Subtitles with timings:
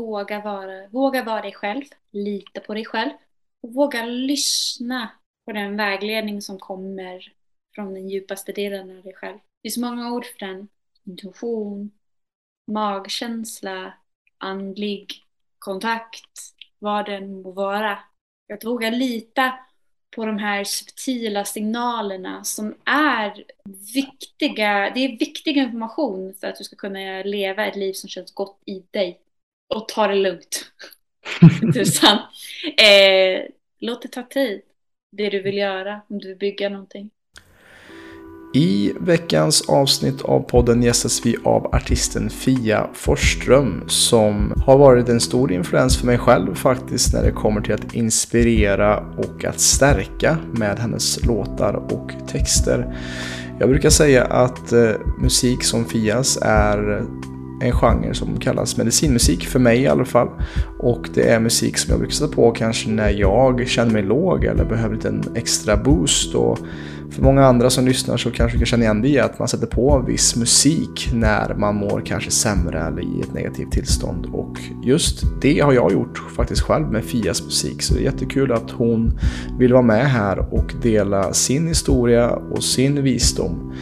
[0.00, 3.10] våga vara, våga vara dig själv, lita på dig själv
[3.62, 5.10] och våga lyssna
[5.44, 7.32] på den vägledning som kommer
[7.74, 9.36] från den djupaste delen av dig själv.
[9.36, 10.68] Det finns många ord för den.
[11.04, 11.90] Intuition,
[12.66, 13.94] magkänsla,
[14.38, 15.24] andlig
[15.58, 17.98] kontakt, vad den må vara.
[18.52, 19.58] Att våga lita
[20.16, 23.44] på de här subtila signalerna som är
[23.94, 24.90] viktiga.
[24.94, 28.62] Det är viktig information för att du ska kunna leva ett liv som känns gott
[28.66, 29.20] i dig.
[29.74, 30.72] Och ta det lugnt.
[31.74, 32.18] Tusan.
[32.76, 33.42] Eh,
[33.80, 34.60] låt det ta tid.
[35.12, 37.10] Det du vill göra, om du vill bygga någonting.
[38.54, 45.20] I veckans avsnitt av podden gästas vi av artisten Fia Forsström som har varit en
[45.20, 50.38] stor influens för mig själv faktiskt när det kommer till att inspirera och att stärka
[50.52, 52.96] med hennes låtar och texter.
[53.60, 57.04] Jag brukar säga att eh, musik som Fias är
[57.60, 60.28] en genre som kallas medicinmusik, för mig i alla fall.
[60.78, 64.44] Och det är musik som jag brukar sätta på kanske när jag känner mig låg
[64.44, 66.34] eller behöver en extra boost.
[66.34, 66.58] Och
[67.10, 69.48] för många andra som lyssnar så kanske du kan känna igen det i att man
[69.48, 74.26] sätter på viss musik när man mår kanske sämre eller i ett negativt tillstånd.
[74.32, 77.82] Och just det har jag gjort faktiskt själv med Fias musik.
[77.82, 79.18] Så det är jättekul att hon
[79.58, 83.72] vill vara med här och dela sin historia och sin visdom.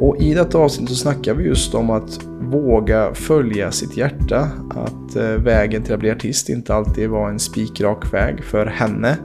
[0.00, 4.48] Och i detta avsnitt så snackar vi just om att våga följa sitt hjärta.
[4.70, 9.16] Att eh, vägen till att bli artist inte alltid var en spikrak väg för henne.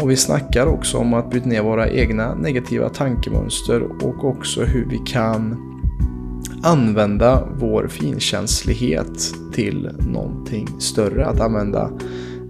[0.00, 4.86] Och vi snackar också om att bryta ner våra egna negativa tankemönster och också hur
[4.90, 5.56] vi kan
[6.62, 11.26] använda vår finkänslighet till någonting större.
[11.26, 11.90] Att använda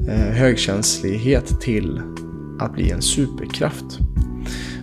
[0.09, 2.03] eh, högkänslighet till
[2.59, 4.01] att bli en superkraft.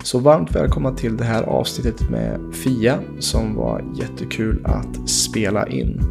[0.03, 6.01] Så varmt välkomna till det här avsnittet med Fia som var jättekul att spela in.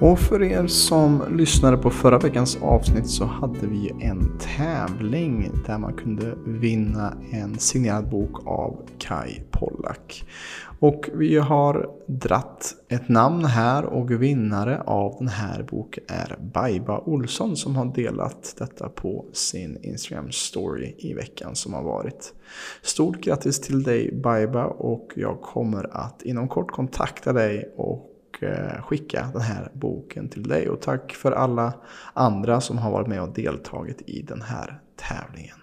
[0.00, 5.78] Och för er som lyssnade på förra veckans avsnitt så hade vi en tävling där
[5.78, 10.24] man kunde vinna en signerad bok av Kai Pollak.
[10.80, 16.98] Och vi har dratt ett namn här och vinnare av den här boken är Baiba
[16.98, 22.34] Olsson som har delat detta på sin Instagram story i veckan som har varit.
[22.82, 28.82] Stort grattis till dig Baiba och jag kommer att inom kort kontakta dig och eh,
[28.82, 30.68] skicka den här boken till dig.
[30.68, 31.72] Och tack för alla
[32.12, 35.58] andra som har varit med och deltagit i den här tävlingen.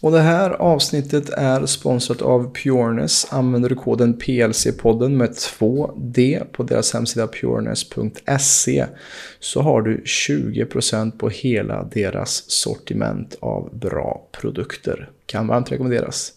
[0.00, 3.26] Och det här avsnittet är sponsrat av Pureness.
[3.30, 8.86] Använder du koden PLC-podden med 2D på deras hemsida pureness.se
[9.40, 15.10] så har du 20% på hela deras sortiment av bra produkter.
[15.26, 16.32] Kan varmt rekommenderas.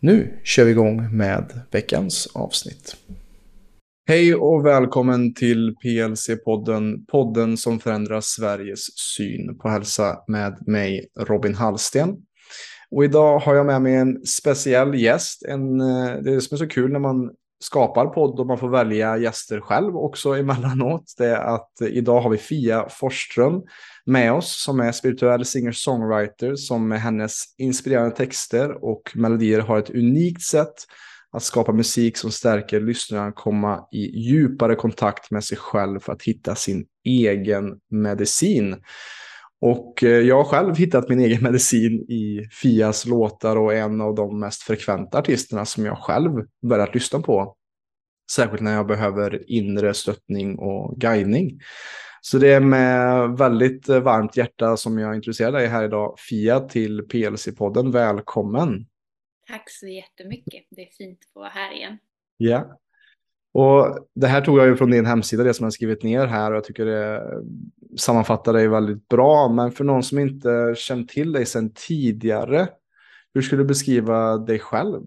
[0.00, 2.96] Nu kör vi igång med veckans avsnitt.
[4.08, 11.54] Hej och välkommen till PLC-podden, podden som förändrar Sveriges syn på hälsa med mig Robin
[11.54, 12.16] Hallsten.
[12.92, 15.42] Och idag har jag med mig en speciell gäst.
[15.42, 17.30] En, eh, det som är så kul när man
[17.62, 21.14] skapar podd och man får välja gäster själv också emellanåt.
[21.18, 23.62] Det är att idag har vi Fia Forsström
[24.06, 29.90] med oss som är spirituell singer-songwriter som med hennes inspirerande texter och melodier har ett
[29.90, 30.74] unikt sätt
[31.32, 36.22] att skapa musik som stärker lyssnaren komma i djupare kontakt med sig själv för att
[36.22, 38.76] hitta sin egen medicin.
[39.62, 44.14] Och eh, jag har själv hittat min egen medicin i Fias låtar och en av
[44.14, 47.56] de mest frekventa artisterna som jag själv börjat lyssna på.
[48.30, 51.60] Särskilt när jag behöver inre stöttning och guidning.
[52.20, 57.00] Så det är med väldigt varmt hjärta som jag introducerar dig här idag, Fia, till
[57.00, 57.92] PLC-podden.
[57.92, 58.86] Välkommen!
[59.48, 60.64] Tack så jättemycket.
[60.70, 61.98] Det är fint att vara här igen.
[62.36, 62.80] Ja.
[63.52, 66.50] Och det här tog jag ju från din hemsida, det som jag skrivit ner här.
[66.50, 67.22] Och jag tycker det
[67.98, 69.48] sammanfattar dig väldigt bra.
[69.48, 72.68] Men för någon som inte känt till dig sedan tidigare,
[73.34, 75.02] hur skulle du beskriva dig själv?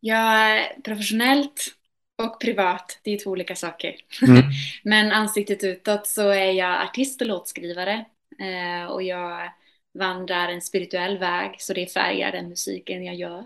[0.00, 1.66] Jag är professionellt
[2.22, 3.94] och privat, det är två olika saker.
[4.22, 4.42] Mm.
[4.84, 8.04] Men ansiktet utåt så är jag artist och låtskrivare.
[8.40, 9.52] Eh, och jag
[9.98, 13.44] vandrar en spirituell väg så det färgar den musiken jag gör.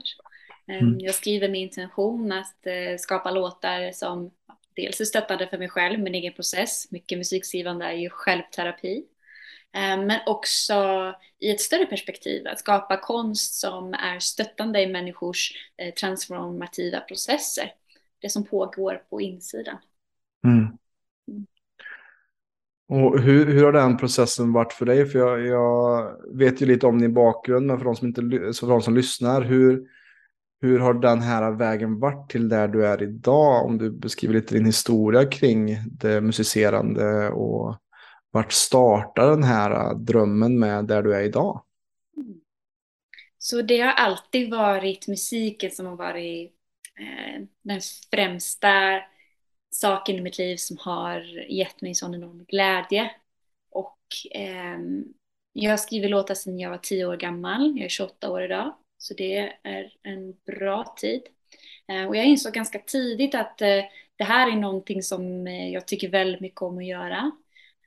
[0.71, 1.01] Ehm, mm.
[1.01, 4.31] Jag skriver med intention att eh, skapa låtar som
[4.77, 6.91] dels är stöttande för mig själv, min egen process.
[6.91, 9.05] Mycket musikskrivande är ju självterapi.
[9.73, 10.75] Ehm, men också
[11.39, 17.73] i ett större perspektiv, att skapa konst som är stöttande i människors eh, transformativa processer.
[18.21, 19.77] Det som pågår på insidan.
[20.45, 20.67] Mm.
[22.89, 25.07] Och hur, hur har den processen varit för dig?
[25.07, 28.23] För jag, jag, vet ju lite om din bakgrund, men för de som, inte,
[28.61, 29.89] för de som lyssnar, hur,
[30.61, 33.67] hur har den här vägen varit till där du är idag?
[33.67, 37.77] Om du beskriver lite din historia kring det musicerande och
[38.31, 41.65] vart startar den här drömmen med där du är idag?
[43.39, 46.53] Så det har alltid varit musiken som har varit
[46.99, 47.81] eh, den
[48.11, 49.01] främsta
[49.71, 51.21] saken i mitt liv som har
[51.51, 53.11] gett mig sån enorm glädje.
[53.71, 53.99] Och
[54.35, 54.79] eh,
[55.53, 57.73] jag har skrivit låtar sedan jag var tio år gammal.
[57.77, 58.75] Jag är 28 år idag.
[59.01, 61.23] Så det är en bra tid.
[61.89, 63.85] Eh, och jag insåg ganska tidigt att eh,
[64.17, 67.31] det här är någonting som eh, jag tycker väldigt mycket om att göra.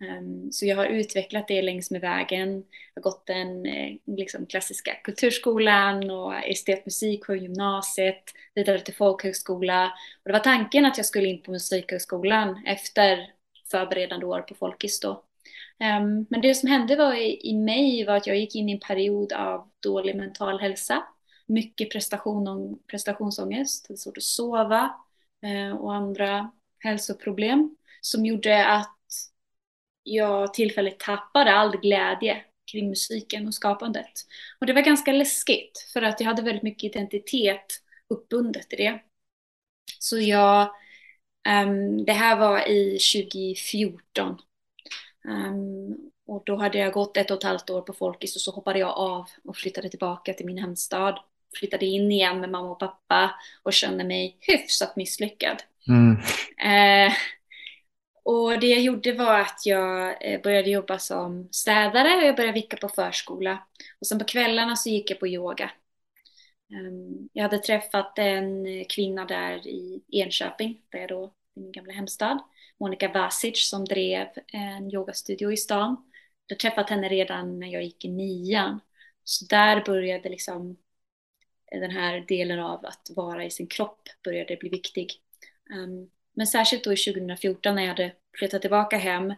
[0.02, 2.54] Ehm, så jag har utvecklat det längs med vägen.
[2.94, 3.64] Jag har gått den
[4.06, 8.24] liksom, klassiska kulturskolan och estetmusik på gymnasiet,
[8.56, 9.86] vidare till folkhögskola.
[9.86, 13.32] Och det var tanken att jag skulle in på musikhögskolan efter
[13.72, 15.24] förberedande år på folkis då.
[15.80, 18.72] Um, men det som hände var i, i mig var att jag gick in i
[18.72, 21.04] en period av dålig mental hälsa.
[21.46, 24.94] Mycket prestation, prestationsångest, hade svårt att sova
[25.46, 28.98] uh, och andra hälsoproblem som gjorde att
[30.04, 34.12] jag tillfälligt tappade all glädje kring musiken och skapandet.
[34.60, 37.66] Och det var ganska läskigt för att jag hade väldigt mycket identitet
[38.08, 39.02] uppbundet i det.
[40.00, 40.72] Så jag,
[41.66, 44.38] um, det här var i 2014
[45.28, 48.52] Um, och då hade jag gått ett och ett halvt år på Folkis och så
[48.52, 51.20] hoppade jag av och flyttade tillbaka till min hemstad.
[51.60, 53.32] Flyttade in igen med mamma och pappa
[53.64, 55.64] och kände mig hyfsat misslyckad.
[55.88, 56.12] Mm.
[57.08, 57.14] Uh,
[58.24, 62.54] och det jag gjorde var att jag eh, började jobba som städare och jag började
[62.54, 63.68] vicka på förskola.
[64.00, 65.72] Och sen på kvällarna så gick jag på yoga.
[66.74, 71.94] Um, jag hade träffat en kvinna där i Enköping, där jag då, i min gamla
[71.94, 72.40] hemstad.
[72.84, 76.10] Monica Vasic som drev en yogastudio i stan.
[76.48, 78.80] Jag träffat henne redan när jag gick i nian.
[79.24, 80.78] Så där började liksom
[81.72, 85.12] den här delen av att vara i sin kropp började bli viktig.
[85.70, 89.34] Um, men särskilt då i 2014 när jag hade flyttat tillbaka hem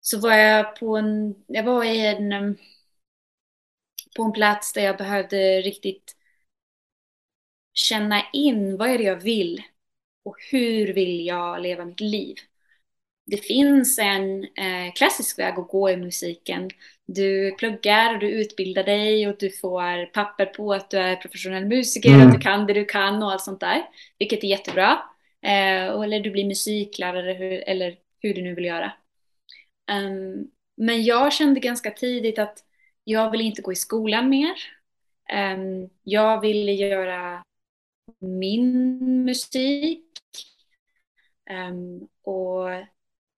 [0.00, 2.56] så var jag på en, jag var i en, ehm,
[4.16, 6.16] på en plats där jag behövde riktigt
[7.72, 9.62] känna in vad är det jag vill
[10.22, 12.36] och hur vill jag leva mitt liv?
[13.26, 16.70] Det finns en eh, klassisk väg att gå i musiken.
[17.06, 21.66] Du pluggar och du utbildar dig och du får papper på att du är professionell
[21.66, 22.26] musiker, mm.
[22.26, 23.82] att du kan det du kan och allt sånt där.
[24.18, 25.02] Vilket är jättebra.
[25.42, 28.92] Eh, eller du blir musiklärare hur, eller hur du nu vill göra.
[29.92, 32.58] Um, men jag kände ganska tidigt att
[33.04, 34.54] jag vill inte gå i skolan mer.
[35.54, 37.42] Um, jag ville göra
[38.20, 40.04] min musik.
[41.50, 42.68] Um, och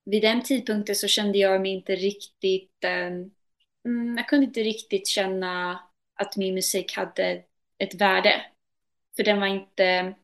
[0.05, 2.85] vid den tidpunkten så kände jag mig inte riktigt,
[3.85, 5.81] um, jag kunde inte riktigt känna
[6.15, 7.43] att min musik hade
[7.79, 8.47] ett värde.
[9.17, 10.15] För den var inte,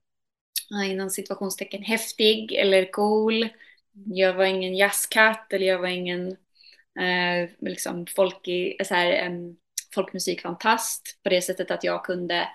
[0.73, 3.49] eh, inom situationstecken, häftig eller cool.
[3.93, 6.31] Jag var ingen jazzkatt eller jag var ingen
[7.01, 9.57] eh, liksom folkig, så här, um,
[9.95, 12.49] folkmusikfantast på det sättet att jag kunde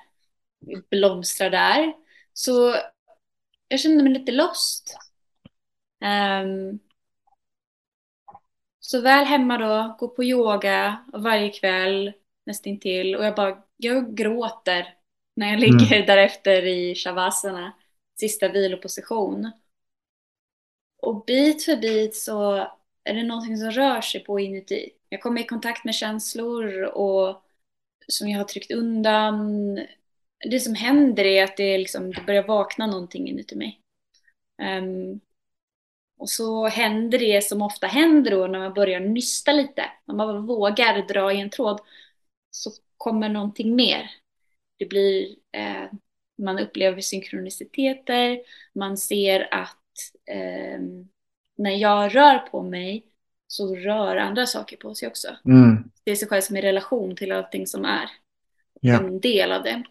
[0.89, 1.93] blomstra där.
[2.33, 2.75] Så
[3.67, 4.97] jag kände mig lite lost.
[6.01, 6.79] Um,
[8.85, 12.13] så väl hemma då, gå på yoga varje kväll
[12.45, 14.93] nästintill och jag bara, jag gråter
[15.35, 16.05] när jag ligger mm.
[16.05, 17.73] därefter i shavasana,
[18.19, 19.51] sista viloposition.
[21.01, 22.53] Och bit för bit så
[23.03, 24.89] är det någonting som rör sig på inuti.
[25.09, 27.43] Jag kommer i kontakt med känslor och
[28.07, 29.75] som jag har tryckt undan.
[30.49, 33.81] Det som händer är att det, liksom, det börjar vakna någonting inuti mig.
[34.61, 35.19] Um,
[36.17, 39.85] och så händer det som ofta händer då när man börjar nysta lite.
[40.05, 41.81] När man vågar dra i en tråd
[42.51, 44.11] så kommer någonting mer.
[44.77, 45.91] Det blir, eh,
[46.37, 48.39] man upplever synkroniciteter,
[48.75, 49.77] man ser att
[50.31, 50.79] eh,
[51.57, 53.05] när jag rör på mig
[53.47, 55.27] så rör andra saker på sig också.
[55.45, 55.91] Mm.
[56.03, 58.09] Det är sig själv som i relation till allting som är
[58.81, 58.99] ja.
[58.99, 59.83] en del av det.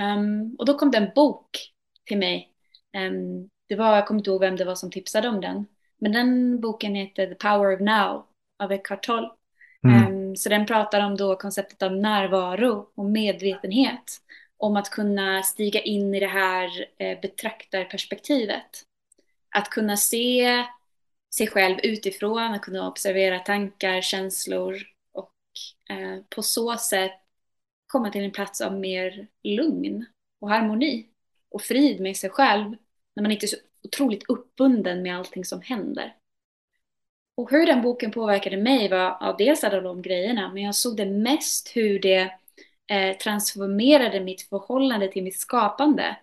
[0.00, 1.72] Um, och då kom det en bok
[2.04, 2.52] till mig
[2.96, 5.66] um, det var, jag kommer inte ihåg vem det var som tipsade om den.
[5.98, 8.26] Men den boken heter The Power of Now
[8.58, 9.30] av Eckhart Tolle.
[9.84, 10.06] Mm.
[10.06, 14.22] Um, så den pratar om då konceptet av närvaro och medvetenhet.
[14.58, 18.82] Om att kunna stiga in i det här eh, betraktarperspektivet.
[19.50, 20.64] Att kunna se
[21.34, 24.76] sig själv utifrån, att kunna observera tankar, känslor
[25.12, 25.32] och
[25.90, 27.20] eh, på så sätt
[27.86, 30.06] komma till en plats av mer lugn
[30.40, 31.06] och harmoni
[31.50, 32.76] och frid med sig själv
[33.16, 36.16] när man inte är så otroligt uppbunden med allting som händer.
[37.36, 40.96] Och hur den boken påverkade mig var, ja, dels alla de grejerna, men jag såg
[40.96, 42.30] det mest hur det
[42.90, 46.16] eh, transformerade mitt förhållande till mitt skapande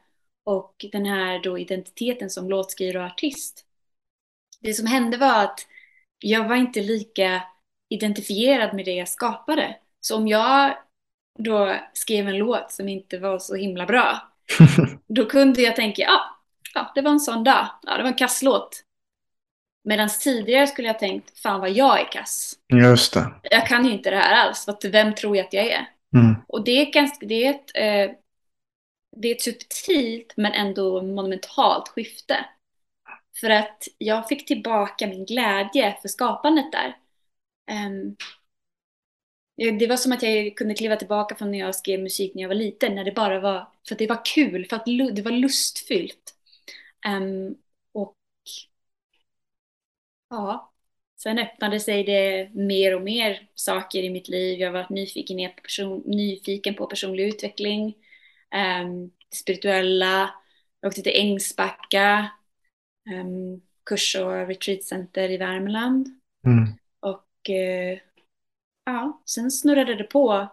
[0.44, 3.66] och den här då identiteten som låtskrivare och artist.
[4.60, 5.68] Det som hände var att
[6.20, 7.44] jag var inte lika
[7.90, 9.76] identifierad med det jag skapade.
[10.00, 10.78] Så om jag
[11.40, 14.32] då skrev en låt som inte var så himla bra,
[15.08, 16.33] då kunde jag tänka, ja,
[16.74, 17.68] ja, det var en sån dag.
[17.84, 18.84] Ja, det var en kasslåt.
[19.84, 22.54] Medan tidigare skulle jag tänkt, fan vad jag är kass.
[22.74, 23.34] Just det.
[23.44, 25.90] Jag kan ju inte det här alls, vem tror jag att jag är?
[26.14, 26.36] Mm.
[26.48, 28.18] Och det är, ganska, det, är ett, eh,
[29.16, 32.46] det är ett subtilt men ändå monumentalt skifte.
[33.42, 36.98] För att jag fick tillbaka min glädje för skapandet där.
[37.88, 38.16] Um,
[39.80, 42.50] det var som att jag kunde kliva tillbaka från när jag skrev musik när jag
[42.50, 45.32] var liten, när det bara var för att det var kul, för att det var
[45.32, 46.33] lustfyllt.
[47.08, 47.56] Um,
[47.92, 48.16] och
[50.30, 50.74] ja,
[51.18, 54.60] sen öppnade sig det mer och mer saker i mitt liv.
[54.60, 57.96] Jag har varit nyfiken på, person, nyfiken på personlig utveckling,
[58.84, 60.34] um, spirituella.
[60.82, 62.32] Jag åkte till Ängsbacka,
[63.22, 66.08] um, kurs och retreatcenter i Värmland.
[66.46, 66.74] Mm.
[67.00, 68.00] Och uh,
[68.86, 70.48] ja, sen snurrade det på.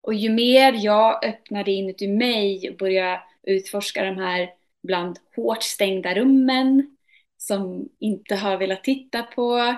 [0.00, 4.50] Och ju mer jag öppnade inuti mig och började utforska de här
[4.84, 6.96] bland hårt stängda rummen
[7.36, 9.76] som inte har velat titta på.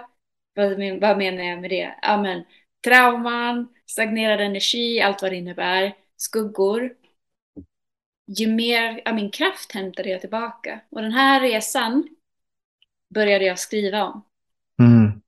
[0.54, 0.70] Vad,
[1.00, 1.94] vad menar jag med det?
[2.02, 2.44] Ja, men,
[2.84, 6.94] trauman, stagnerad energi, allt vad det innebär, skuggor.
[8.26, 10.80] Ju mer av min kraft hämtade jag tillbaka.
[10.90, 12.08] Och den här resan
[13.14, 14.24] började jag skriva om.
[14.78, 15.22] Mm.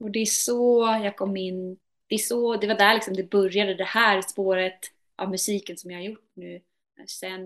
[0.00, 1.78] Och det är så jag kom in.
[2.06, 4.80] Det, är så, det var där liksom det började, det här spåret
[5.16, 6.60] av musiken som jag har gjort nu
[7.06, 7.40] sen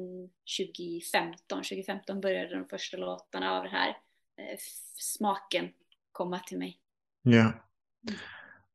[0.59, 1.59] 2015.
[1.59, 4.59] 2015 började de första låtarna av det här eh,
[4.97, 5.69] smaken
[6.12, 6.78] komma till mig.
[7.23, 7.52] Ja.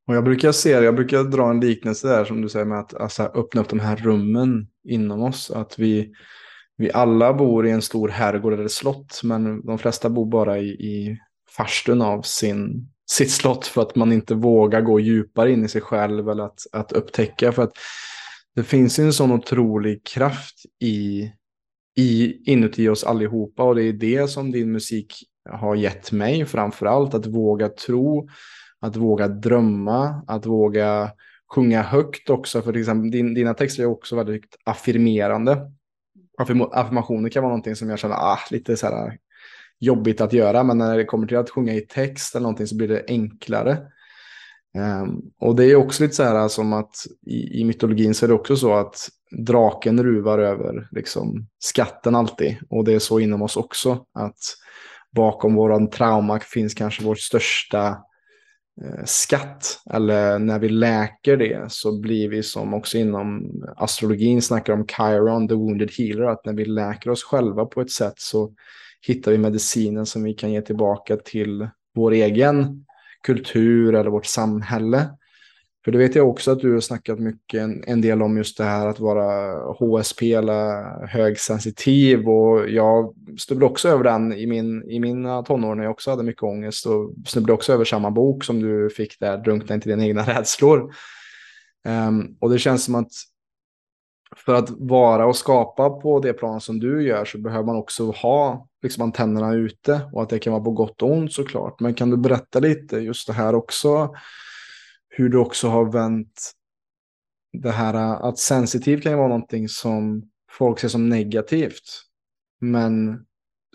[0.08, 2.94] Och jag brukar se jag brukar dra en liknelse där som du säger med att
[2.94, 5.52] alltså, öppna upp de här rummen inom oss.
[5.52, 6.14] Att vi,
[6.78, 10.68] vi alla bor i en stor herrgård eller slott, men de flesta bor bara i,
[10.68, 11.20] i
[11.58, 15.82] farstun av sin, sitt slott för att man inte vågar gå djupare in i sig
[15.82, 17.52] själv eller att, att upptäcka.
[17.52, 17.74] För att
[18.56, 21.32] det finns en sån otrolig kraft i,
[21.98, 25.14] i, inuti oss allihopa och det är det som din musik
[25.50, 27.14] har gett mig framför allt.
[27.14, 28.30] Att våga tro,
[28.80, 31.12] att våga drömma, att våga
[31.52, 32.62] sjunga högt också.
[32.62, 35.72] För till exempel din, dina texter är också väldigt affirmerande.
[36.72, 39.18] Affirmationer kan vara någonting som jag känner ah, lite så här
[39.80, 42.76] jobbigt att göra, men när det kommer till att sjunga i text eller någonting så
[42.76, 43.78] blir det enklare.
[44.76, 48.28] Um, och det är också lite så här som att i, i, mytologin så är
[48.28, 49.10] det också så att
[49.46, 52.58] draken ruvar över liksom, skatten alltid.
[52.70, 54.06] Och det är så inom oss också.
[54.14, 54.38] Att
[55.12, 57.88] bakom våran trauma finns kanske vår största
[58.84, 59.82] eh, skatt.
[59.94, 65.48] Eller när vi läker det så blir vi som också inom astrologin snackar om Chiron,
[65.48, 66.26] the wounded healer.
[66.26, 68.52] Att när vi läker oss själva på ett sätt så
[69.02, 72.86] hittar vi medicinen som vi kan ge tillbaka till vår egen
[73.26, 75.10] kultur eller vårt samhälle.
[75.86, 78.58] För det vet jag också att du har snackat mycket en, en del om just
[78.58, 84.90] det här att vara HSP eller högsensitiv och jag snubblade också över den i, min,
[84.90, 88.44] i mina tonår när jag också hade mycket ångest och snubblade också över samma bok
[88.44, 90.94] som du fick där, Drunkna inte dina egna rädslor.
[91.88, 93.12] Um, och det känns som att
[94.36, 98.12] för att vara och skapa på det plan som du gör så behöver man också
[98.12, 101.80] ha liksom antennerna ute och att det kan vara på gott och ont såklart.
[101.80, 104.14] Men kan du berätta lite just det här också?
[105.10, 106.52] Hur du också har vänt
[107.54, 107.94] det här
[108.30, 112.02] att sensitiv kan ju vara någonting som folk ser som negativt.
[112.62, 113.26] Men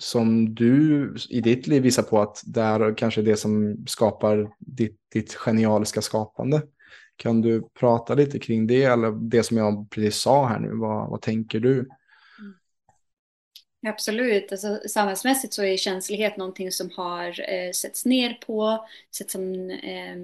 [0.00, 4.98] som du i ditt liv visar på att det är kanske det som skapar ditt,
[5.12, 6.62] ditt genialiska skapande.
[7.20, 10.70] Kan du prata lite kring det eller det som jag precis sa här nu?
[10.72, 11.88] Vad, vad tänker du?
[13.86, 14.52] Absolut.
[14.52, 18.86] Alltså, samhällsmässigt så är känslighet någonting som har eh, setts ner på,
[19.16, 20.16] sett som eh,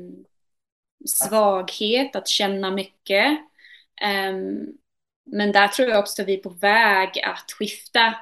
[1.07, 3.27] svaghet, att känna mycket.
[4.03, 4.37] Eh,
[5.27, 8.15] men där tror jag också att vi är på väg att skifta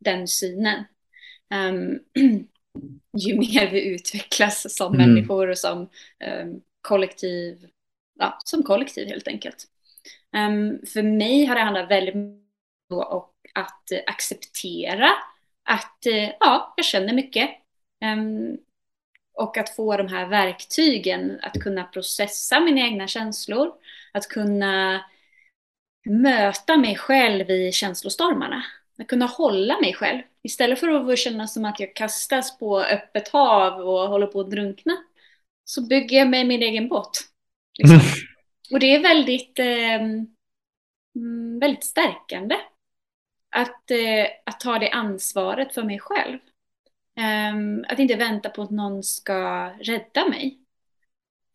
[0.00, 0.84] den synen.
[1.54, 2.00] Um,
[3.16, 5.14] ju mer vi utvecklas som mm.
[5.14, 5.80] människor och som
[6.42, 7.66] um, kollektiv,
[8.20, 9.66] ja, som kollektiv helt enkelt.
[10.36, 13.24] Um, för mig har det handlat väldigt mycket om
[13.54, 15.10] att acceptera
[15.64, 17.50] att eh, ja, jag känner mycket.
[18.04, 18.58] Um,
[19.34, 23.72] och att få de här verktygen att kunna processa mina egna känslor,
[24.12, 25.04] att kunna
[26.04, 28.64] möta mig själv i känslostormarna,
[28.98, 30.22] att kunna hålla mig själv.
[30.42, 34.50] Istället för att känna som att jag kastas på öppet hav och håller på att
[34.50, 34.96] drunkna,
[35.64, 37.29] så bygger jag mig min egen båt.
[37.78, 38.00] Liksom.
[38.72, 39.94] och det är väldigt eh,
[41.14, 42.56] mm, väldigt stärkande.
[43.50, 46.38] Att, eh, att ta det ansvaret för mig själv.
[47.52, 50.58] Um, att inte vänta på att någon ska rädda mig.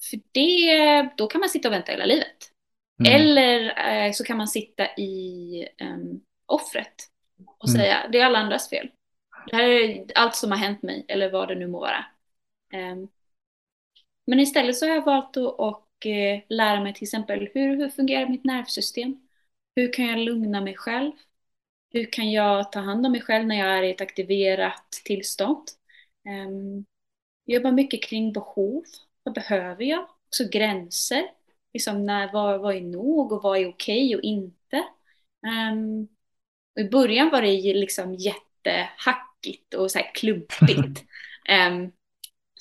[0.10, 2.52] För det, då kan man sitta och vänta hela livet.
[3.00, 3.22] Mm.
[3.22, 6.96] Eller eh, så kan man sitta i um, offret
[7.60, 7.82] och mm.
[7.82, 8.90] säga det är alla andras fel.
[9.48, 12.06] Det här är allt som har hänt mig eller vad det nu må vara.
[12.74, 13.08] Um,
[14.28, 17.90] men istället så har jag valt att och, eh, lära mig till exempel hur, hur
[17.90, 19.28] fungerar mitt nervsystem?
[19.76, 21.12] Hur kan jag lugna mig själv?
[21.90, 25.64] Hur kan jag ta hand om mig själv när jag är i ett aktiverat tillstånd?
[26.48, 26.86] Um,
[27.46, 28.84] jag jobbar mycket kring behov.
[29.24, 30.08] Vad behöver jag?
[30.28, 31.24] Också gränser.
[31.74, 34.84] Liksom när, vad, vad är nog och vad är okej och inte?
[35.72, 36.08] Um,
[36.76, 41.04] och I början var det liksom jättehackigt och så klumpigt.
[41.50, 41.92] Um,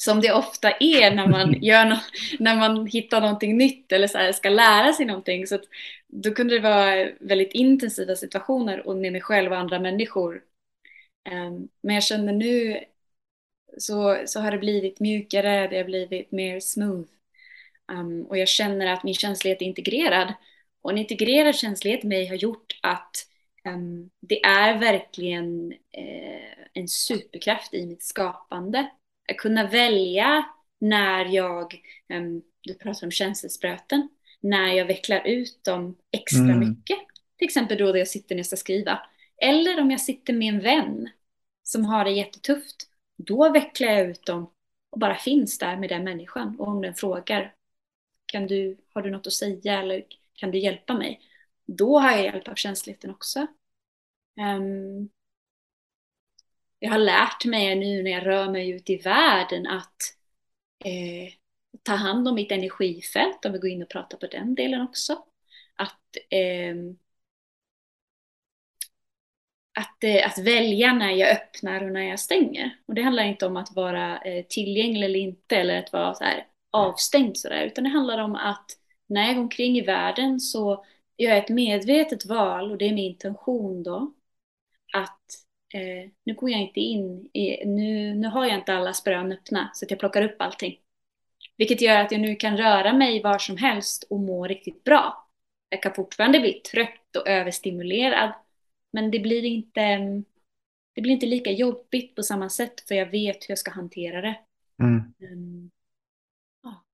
[0.05, 1.97] som det ofta är när man, gör no
[2.39, 5.47] när man hittar någonting nytt eller så här, ska lära sig någonting.
[5.47, 5.59] Så
[6.09, 10.43] då kunde det vara väldigt intensiva situationer och med mig själv och andra människor.
[11.31, 12.85] Um, men jag känner nu
[13.79, 17.09] så, så har det blivit mjukare, det har blivit mer smooth.
[17.93, 20.35] Um, och jag känner att min känslighet är integrerad.
[20.83, 23.27] Och en integrerad känslighet i mig har gjort att
[23.65, 28.91] um, det är verkligen uh, en superkraft i mitt skapande.
[29.31, 30.45] Att kunna välja
[30.81, 31.81] när jag,
[32.15, 34.09] um, du pratar om känselspröten,
[34.41, 36.59] när jag vecklar ut dem extra mm.
[36.59, 36.99] mycket.
[37.39, 39.01] Till exempel då jag sitter när jag ska skriva.
[39.37, 41.09] Eller om jag sitter med en vän
[41.63, 42.89] som har det jättetufft.
[43.17, 44.51] Då vecklar jag ut dem
[44.91, 46.57] och bara finns där med den människan.
[46.61, 47.55] Och om den frågar,
[48.27, 50.05] kan du, har du något att säga eller
[50.35, 51.21] kan du hjälpa mig?
[51.67, 53.47] Då har jag hjälp av känsligheten också.
[54.57, 55.09] Um,
[56.85, 59.97] jag har lärt mig nu när jag rör mig ut i världen att
[60.85, 61.33] eh,
[61.83, 65.13] ta hand om mitt energifält, om vi går in och pratar på den delen också.
[65.77, 66.75] Att, eh,
[69.79, 72.79] att, eh, att välja när jag öppnar och när jag stänger.
[72.87, 76.25] Och det handlar inte om att vara eh, tillgänglig eller inte, eller att vara så
[76.25, 78.67] här avstängd sådär, utan det handlar om att
[79.07, 80.85] när jag går omkring i världen så
[81.17, 84.15] gör jag ett medvetet val, och det är min intention då,
[84.93, 85.44] att
[85.75, 89.71] eh, nu går jag inte in i, nu, nu har jag inte alla sprön öppna
[89.75, 90.79] så att jag plockar upp allting.
[91.57, 95.29] Vilket gör att jag nu kan röra mig var som helst och må riktigt bra.
[95.69, 98.33] Jag kan fortfarande bli trött och överstimulerad.
[98.93, 99.99] Men det blir inte,
[100.95, 104.21] det blir inte lika jobbigt på samma sätt för jag vet hur jag ska hantera
[104.21, 104.37] det.
[104.83, 105.15] Mm.
[105.33, 105.71] Um,
[106.63, 106.85] ja.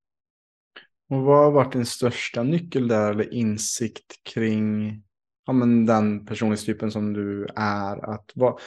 [1.08, 5.02] Och vad har varit din största nyckel där eller insikt kring
[5.46, 8.10] ja, men den personlighetstypen som du är?
[8.14, 8.60] Att, vad,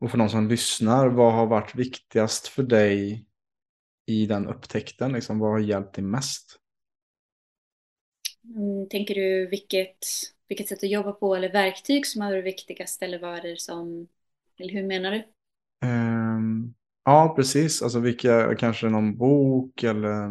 [0.00, 3.26] och för någon som lyssnar, vad har varit viktigast för dig
[4.06, 5.12] i den upptäckten?
[5.12, 6.58] Liksom, vad har hjälpt dig mest?
[8.44, 9.98] Mm, tänker du vilket,
[10.48, 13.60] vilket sätt att jobba på eller verktyg som har varit viktigast eller vad är det
[13.60, 14.08] som,
[14.58, 15.24] eller hur menar du?
[15.86, 16.74] Um,
[17.08, 17.82] ja, precis.
[17.82, 20.28] Alltså vilka, kanske någon bok eller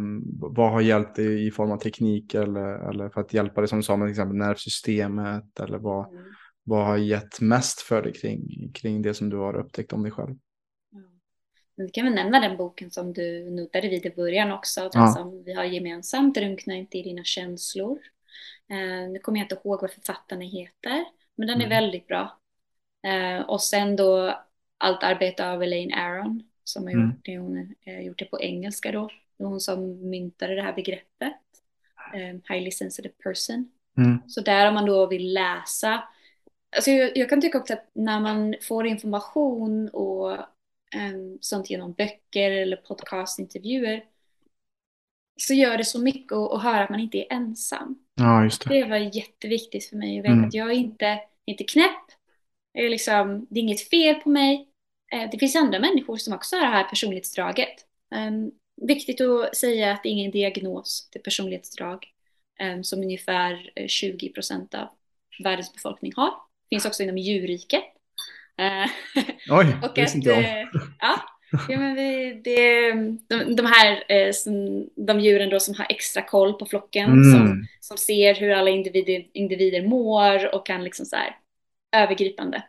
[0.54, 3.80] vad har hjälpt dig i form av teknik eller, eller för att hjälpa dig som
[3.80, 6.24] du sa med till exempel nervsystemet eller vad, mm.
[6.64, 10.12] vad har gett mest för dig kring, kring det som du har upptäckt om dig
[10.12, 10.36] själv?
[11.76, 15.08] Vi kan väl nämna den boken som du nuddade vid i början också, den ja.
[15.08, 18.00] som vi har gemensamt, Drunkna inte i dina känslor.
[18.70, 21.70] Eh, nu kommer jag inte ihåg vad författarna heter, men den är mm.
[21.70, 22.40] väldigt bra.
[23.04, 24.40] Eh, och sen då
[24.78, 27.06] allt arbete av Elaine Aron som har mm.
[27.06, 29.10] gjort, det, hon, eh, gjort det på engelska då.
[29.38, 31.42] Det var hon som myntade det här begreppet,
[32.14, 33.72] eh, highly sensitive person.
[33.98, 34.20] Mm.
[34.28, 36.04] Så där om man då vill läsa,
[36.76, 40.32] alltså jag, jag kan tycka också att när man får information och
[40.96, 44.04] um, sånt genom böcker eller podcastintervjuer
[45.38, 48.00] så gör det så mycket att, att höra att man inte är ensam.
[48.16, 48.74] Ja, just det.
[48.74, 50.48] det var jätteviktigt för mig att veta mm.
[50.48, 52.06] att jag är inte, inte knäpp.
[52.72, 54.70] Jag är liksom, det är inget fel på mig.
[55.14, 57.76] Eh, det finns andra människor som också har det här personlighetsdraget.
[58.16, 58.52] Um,
[58.88, 62.06] viktigt att säga att det är ingen diagnos till personlighetsdrag
[62.64, 64.88] um, som ungefär 20 procent av
[65.44, 66.30] världens befolkning har.
[66.30, 67.84] Det finns också inom djurriket.
[68.58, 68.90] Eh,
[69.50, 70.40] Oj, och det visste inte jag.
[70.40, 70.68] Eh,
[71.00, 71.20] ja,
[71.70, 72.92] ja, men vi, det,
[73.28, 77.32] de, de här eh, som, de djuren då som har extra koll på flocken, mm.
[77.32, 81.38] som, som ser hur alla individer, individer mår och kan liksom så här
[81.92, 82.64] övergripande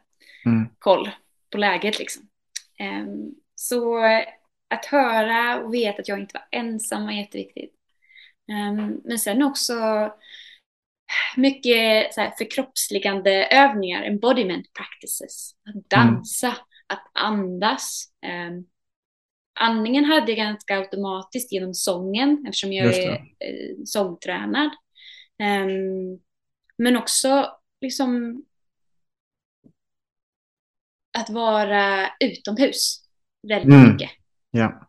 [0.45, 0.69] mm.
[0.79, 1.11] koll
[1.51, 2.23] på läget liksom.
[2.81, 3.99] Um, så
[4.69, 7.75] att höra och veta att jag inte var ensam var jätteviktigt.
[8.49, 9.75] Um, men sen också
[11.37, 15.53] mycket så här, förkroppsligande övningar, embodiment practices.
[15.69, 16.59] Att dansa, mm.
[16.87, 18.05] att andas.
[18.27, 18.67] Um,
[19.61, 24.71] andningen hade jag ganska automatiskt genom sången eftersom jag är uh, sångtränad.
[26.79, 28.43] Men också liksom
[31.21, 33.05] att vara utomhus
[33.49, 33.93] väldigt Mm.
[33.93, 34.11] mycket.
[34.51, 34.85] Ja.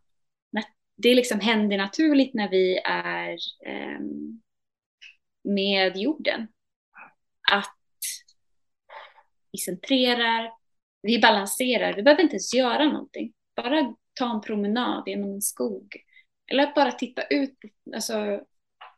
[1.01, 4.41] Det liksom händer naturligt när vi är ehm,
[5.43, 6.47] med jorden.
[7.51, 7.75] Att
[9.51, 10.51] vi centrerar,
[11.01, 13.33] vi balanserar, vi behöver inte ens göra någonting.
[13.55, 15.95] Bara ta en promenad genom en skog.
[16.51, 17.57] Eller att bara titta ut
[17.95, 18.41] alltså,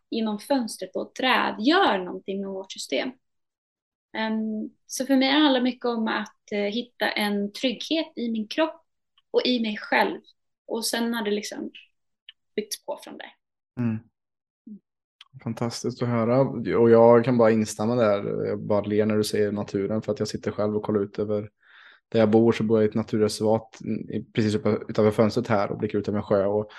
[0.10, 1.56] genom fönstret på ett träd.
[1.60, 3.12] Gör någonting med vårt system.
[4.14, 8.48] Ehm, så för mig handlar det mycket om att eh, hitta en trygghet i min
[8.48, 8.86] kropp
[9.32, 10.20] och i mig själv.
[10.68, 11.72] Och sen har det liksom
[12.56, 13.34] byggts på från där.
[13.80, 14.00] Mm.
[15.44, 16.40] Fantastiskt att höra.
[16.78, 18.46] Och jag kan bara instämma där.
[18.48, 20.02] Jag bara ler när du säger naturen.
[20.02, 21.50] För att jag sitter själv och kollar ut över
[22.10, 22.52] där jag bor.
[22.52, 26.18] Så bor jag i ett naturreservat mm, precis utanför fönstret här och blickar ut över
[26.18, 26.46] en sjö.
[26.46, 26.72] Och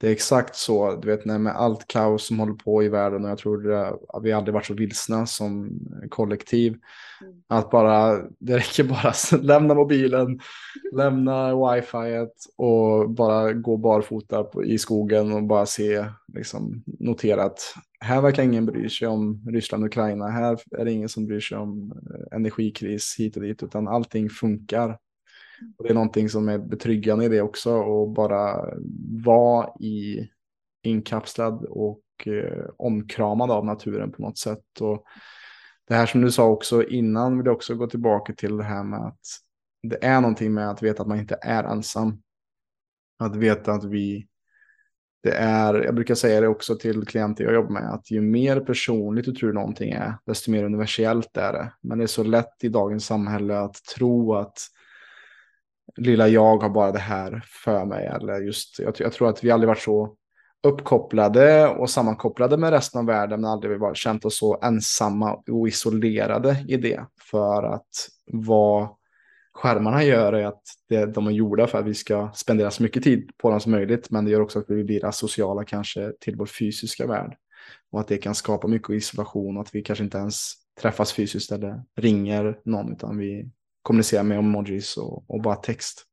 [0.00, 3.24] det är exakt så, du vet, när med allt kaos som håller på i världen.
[3.24, 3.72] Och jag tror
[4.08, 5.80] att vi aldrig varit så vilsna som
[6.10, 6.72] kollektiv.
[6.72, 7.34] Mm.
[7.48, 10.40] Att bara, det räcker bara lämna mobilen,
[10.96, 12.26] lämna wifi
[12.56, 16.04] och bara gå barfota i skogen och bara se,
[16.34, 20.28] liksom, notera att här verkar ingen bry sig om Ryssland och Ukraina.
[20.28, 24.30] Här är det ingen som bryr sig om eh, energikris hit och dit, utan allting
[24.30, 24.98] funkar.
[25.78, 28.74] Och det är någonting som är betryggande i det också och bara
[29.24, 30.28] vara i
[30.82, 34.80] inkapslad och eh, omkramad av naturen på något sätt.
[34.80, 35.04] Och
[35.88, 38.84] det här som du sa också innan vill jag också gå tillbaka till det här
[38.84, 39.20] med att
[39.82, 42.22] det är någonting med att veta att man inte är ensam.
[43.18, 44.26] Att veta att vi,
[45.22, 48.60] det är, jag brukar säga det också till klienter jag jobbar med, att ju mer
[48.60, 51.72] personligt du tror någonting är, desto mer universellt är det.
[51.80, 54.58] Men det är så lätt i dagens samhälle att tro att
[55.96, 58.06] lilla jag har bara det här för mig.
[58.06, 60.16] Eller just, jag, jag tror att vi aldrig varit så
[60.62, 65.68] uppkopplade och sammankopplade med resten av världen men aldrig varit, känt oss så ensamma och
[65.68, 67.06] isolerade i det.
[67.30, 67.88] För att
[68.32, 68.88] vad
[69.54, 73.04] skärmarna gör är att det, de är gjorda för att vi ska spendera så mycket
[73.04, 76.36] tid på dem som möjligt men det gör också att vi blir asociala kanske till
[76.36, 77.36] vår fysiska värld.
[77.92, 81.52] Och att det kan skapa mycket isolation och att vi kanske inte ens träffas fysiskt
[81.52, 83.50] eller ringer någon utan vi
[83.84, 86.04] kommunicera med emojis och, och bara text.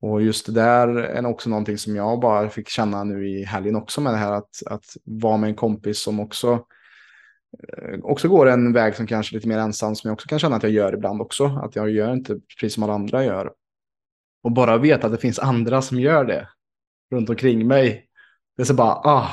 [0.00, 3.76] Och just det där är också någonting som jag bara fick känna nu i helgen
[3.76, 6.52] också med det här att, att vara med en kompis som också,
[7.68, 10.38] eh, också går en väg som kanske är lite mer ensam som jag också kan
[10.38, 11.46] känna att jag gör ibland också.
[11.46, 13.52] Att jag gör inte precis som alla andra gör.
[14.42, 16.48] Och bara veta att det finns andra som gör det
[17.10, 18.08] runt omkring mig.
[18.56, 19.30] Det är så bara, ah,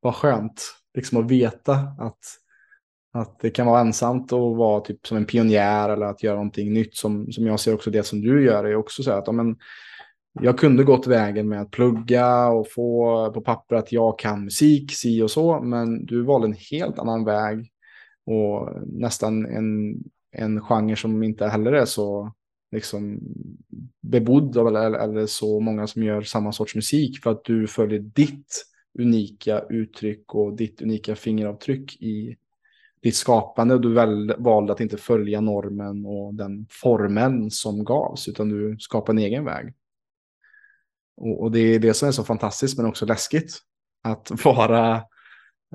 [0.00, 0.76] vad skönt.
[0.94, 2.18] Liksom att veta att,
[3.12, 6.72] att det kan vara ensamt och vara typ som en pionjär eller att göra någonting
[6.72, 9.26] nytt som, som jag ser också det som du gör är också så här att
[9.26, 9.56] ja, men,
[10.32, 14.92] jag kunde gått vägen med att plugga och få på papper att jag kan musik,
[14.92, 17.70] si och så, men du valde en helt annan väg
[18.26, 19.96] och nästan en,
[20.32, 22.32] en genre som inte heller är så
[22.72, 23.20] liksom
[24.02, 27.98] bebodd av eller, eller så många som gör samma sorts musik för att du följer
[27.98, 28.66] ditt
[28.98, 32.36] unika uttryck och ditt unika fingeravtryck i
[33.02, 38.28] ditt skapande och du väl, valde att inte följa normen och den formen som gavs
[38.28, 39.74] utan du skapade en egen väg.
[41.16, 43.58] Och, och det är det som är så fantastiskt men också läskigt.
[44.02, 45.02] Att vara,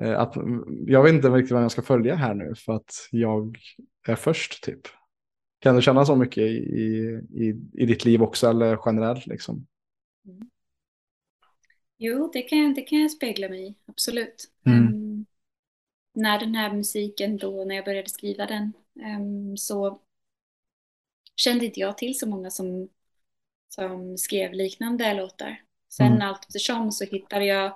[0.02, 0.34] eh, att,
[0.86, 3.58] jag vet inte riktigt vad jag ska följa här nu för att jag
[4.08, 4.80] är först typ.
[5.58, 9.66] Kan du känna så mycket i, i, i ditt liv också eller generellt liksom?
[11.98, 14.50] Jo, det kan, det kan jag spegla mig i, absolut.
[14.66, 15.05] Mm.
[16.16, 20.00] När den här musiken då, när jag började skriva den, ehm, så
[21.36, 22.88] kände inte jag till så många som,
[23.68, 25.62] som skrev liknande låtar.
[25.88, 26.22] Sen Mm.
[26.22, 27.66] allt eftersom så hittade jag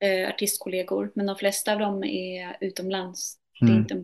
[0.00, 3.38] eh, artistkollegor, men de flesta av dem är utomlands.
[3.60, 3.82] Det, är Mm.
[3.82, 3.94] inte,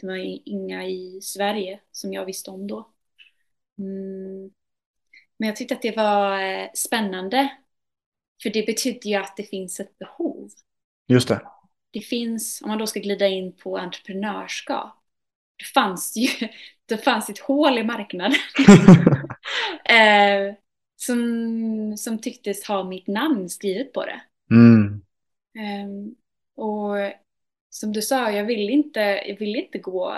[0.00, 0.16] det var
[0.48, 2.92] inga i Sverige som jag visste om då.
[3.78, 4.50] Mm.
[5.38, 7.50] Men jag tyckte att det var eh, spännande,
[8.42, 10.50] för det betyder ju att det finns ett behov
[11.08, 11.40] Just det.
[11.90, 14.94] Det finns, om man då ska glida in på entreprenörskap,
[15.56, 16.48] det fanns ju
[16.88, 18.38] det fanns ett hål i marknaden
[19.84, 20.54] eh,
[20.96, 24.20] som, som tycktes ha mitt namn skrivet på det.
[24.50, 25.02] Mm.
[25.58, 26.12] Eh,
[26.64, 26.96] och
[27.70, 30.16] som du sa, jag ville inte, jag ville inte gå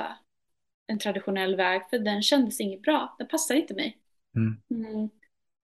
[0.86, 3.98] en traditionell väg för den kändes inget bra, den passar inte mig.
[4.36, 4.84] Mm.
[4.86, 5.10] Mm.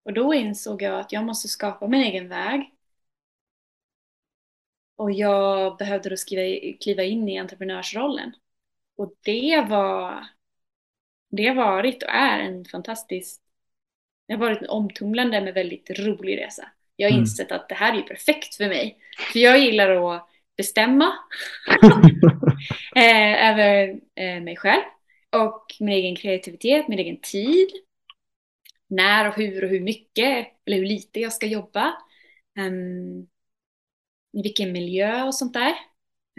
[0.04, 2.75] Och då insåg jag att jag måste skapa min egen väg.
[4.96, 8.32] Och jag behövde då skriva, kliva in i entreprenörsrollen.
[8.96, 10.26] Och det var,
[11.30, 13.42] det har varit och är en fantastisk,
[14.28, 16.68] det har varit en omtumlande men väldigt rolig resa.
[16.96, 17.20] Jag har Mm.
[17.22, 18.98] insett att det här är ju perfekt för mig.
[19.32, 21.12] För jag gillar att bestämma.
[22.96, 24.82] eh, över eh, mig själv
[25.36, 27.68] och min egen kreativitet, min egen tid.
[28.88, 31.96] När och hur och hur mycket eller hur lite jag ska jobba.
[32.58, 33.28] Um,
[34.36, 35.74] I vilken miljö och sånt där.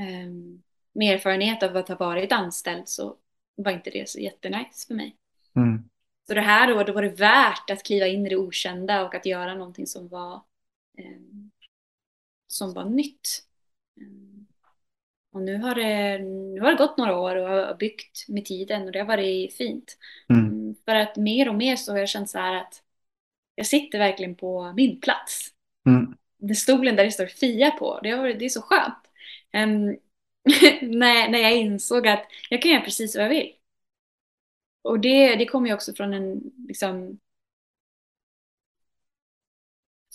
[0.02, 3.16] Um, med erfarenhet av att ha varit anställd så
[3.56, 5.16] var inte det så jättenice för mig.
[5.56, 5.90] Mm.
[6.28, 9.16] Så det här då, då var det värt att kliva in i det okända och
[9.16, 10.36] att göra någonting som var,
[10.98, 11.22] eh,
[12.48, 13.44] som var nytt.
[14.02, 14.48] Um,
[15.32, 18.86] och nu har, det, nu har det gått några år och har byggt med tiden
[18.86, 19.98] och det har varit fint.
[20.30, 20.46] Mm.
[20.46, 20.76] mm.
[20.86, 22.84] För att mer och mer så har jag känt så här att
[23.56, 25.50] jag sitter verkligen på min plats.
[25.86, 26.18] Mm.
[26.38, 29.08] Den stolen där det står Fia på, det, har det är så skönt.
[29.54, 29.98] Um,
[31.00, 33.54] när, när jag insåg att jag kan göra precis vad jag vill.
[34.82, 37.20] Och det, det kommer ju också från en, liksom,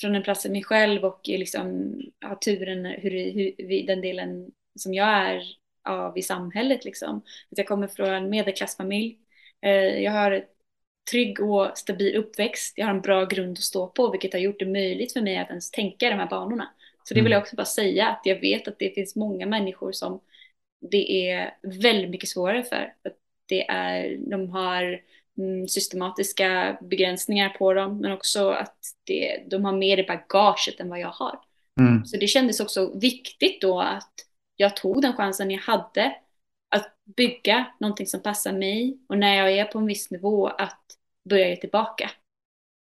[0.00, 4.94] från en plats i mig själv och liksom ha turen hur, hur, den delen som
[4.94, 5.42] jag är
[5.84, 7.16] av i samhället liksom.
[7.50, 9.18] Att jag kommer från en medelklassfamilj.
[9.60, 10.51] Eh, jag har ett
[11.10, 12.78] trygg och stabil uppväxt.
[12.78, 15.38] Jag har en bra grund att stå på vilket har gjort det möjligt för mig
[15.38, 16.68] att ens tänka i de här banorna.
[17.04, 17.32] Så det vill mm.
[17.32, 20.20] jag också bara säga att jag vet att det finns många människor som
[20.90, 22.94] det är väldigt mycket svårare för.
[23.04, 23.16] Att
[23.48, 25.00] det är, de har
[25.38, 30.88] mm, systematiska begränsningar på dem men också att det, de har mer i bagaget än
[30.88, 31.38] vad jag har.
[31.80, 32.04] Mm.
[32.04, 34.12] Så det kändes också viktigt då att
[34.56, 36.14] jag tog den chansen jag hade
[36.72, 40.80] att bygga någonting som passar mig och när jag är på en viss nivå att
[41.28, 42.10] börja ge tillbaka.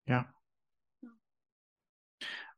[0.04, 0.24] Ja.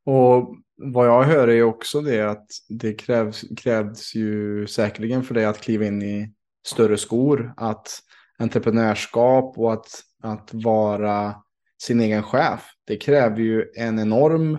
[0.04, 5.44] Och vad jag hör är också det att det krävs, krävs ju säkerligen för dig
[5.44, 6.34] att kliva in i
[6.66, 7.54] större skor.
[7.56, 8.02] Att
[8.38, 9.88] entreprenörskap och att,
[10.22, 11.34] att vara
[11.82, 12.72] sin egen chef.
[12.84, 14.58] Det kräver ju en enorm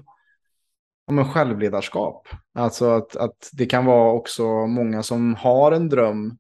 [1.08, 2.28] om en självledarskap.
[2.54, 6.38] Alltså att, att det kan vara också många som har en dröm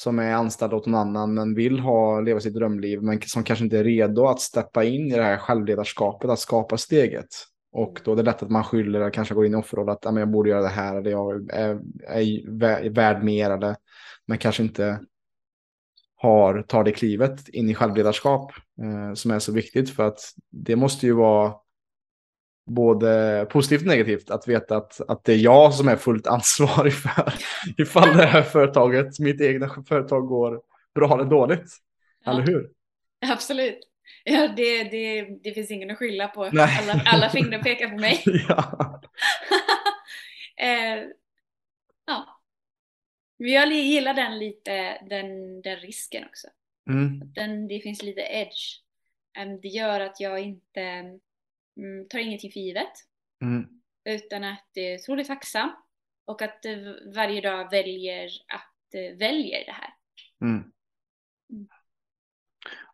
[0.00, 3.64] som är anställd åt någon annan men vill ha, leva sitt drömliv men som kanske
[3.64, 7.26] inte är redo att steppa in i det här självledarskapet, att skapa steget.
[7.72, 10.30] Och då är det lätt att man skyller, kanske går in i offerroll att jag
[10.30, 13.76] borde göra det här eller jag är, är värd mer eller
[14.26, 15.00] men kanske inte
[16.16, 20.76] har, tar det klivet in i självledarskap eh, som är så viktigt för att det
[20.76, 21.54] måste ju vara
[22.74, 26.92] både positivt och negativt att veta att, att det är jag som är fullt ansvarig
[26.94, 27.32] för
[27.78, 30.60] ifall det här företaget, mitt egna företag går
[30.94, 31.76] bra eller dåligt.
[32.24, 32.32] Ja.
[32.32, 32.70] Eller hur?
[33.32, 33.78] Absolut.
[34.24, 36.44] Ja, det, det, det finns ingen att skylla på.
[36.44, 36.68] Alla,
[37.06, 38.22] alla fingrar pekar på mig.
[38.48, 39.00] ja.
[40.56, 41.04] eh,
[42.06, 42.40] ja.
[43.36, 46.48] Jag gillar den lite, den, den risken också.
[46.88, 47.32] Mm.
[47.34, 48.80] Den, det finns lite edge.
[49.62, 51.04] Det gör att jag inte
[51.80, 52.92] mm, tar ingenting för givet.
[53.42, 53.66] Mm.
[54.04, 55.70] Utan att jag är otroligt tacksam
[56.24, 56.60] och att
[57.14, 59.90] varje dag väljer att eh, väljer det här.
[60.40, 60.64] Mm.
[61.52, 61.68] mm.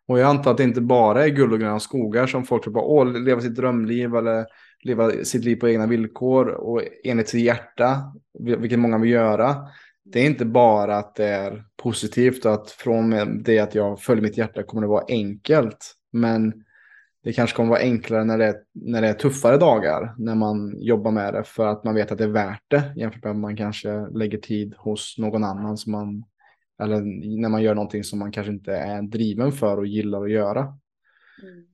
[0.07, 2.73] Och jag antar att det inte bara är guld och gröna skogar som folk tror
[2.73, 4.45] på, åh, leva sitt drömliv eller
[4.83, 9.55] leva sitt liv på egna villkor och enligt sitt hjärta, vilket många vill göra.
[10.03, 14.23] Det är inte bara att det är positivt och att från det att jag följer
[14.23, 15.95] mitt hjärta kommer det vara enkelt.
[16.11, 16.63] Men
[17.27, 20.81] det kanske kommer vara enklare när det, är, när det är tuffare dagar, när man
[20.81, 23.37] jobbar med det för att man vet att det är värt det jämfört med att
[23.37, 26.23] man kanske lägger tid hos någon annan som man
[26.83, 27.01] eller
[27.41, 30.61] när man gör någonting som man kanske inte är driven för och gillar att göra.
[31.43, 31.67] Mm.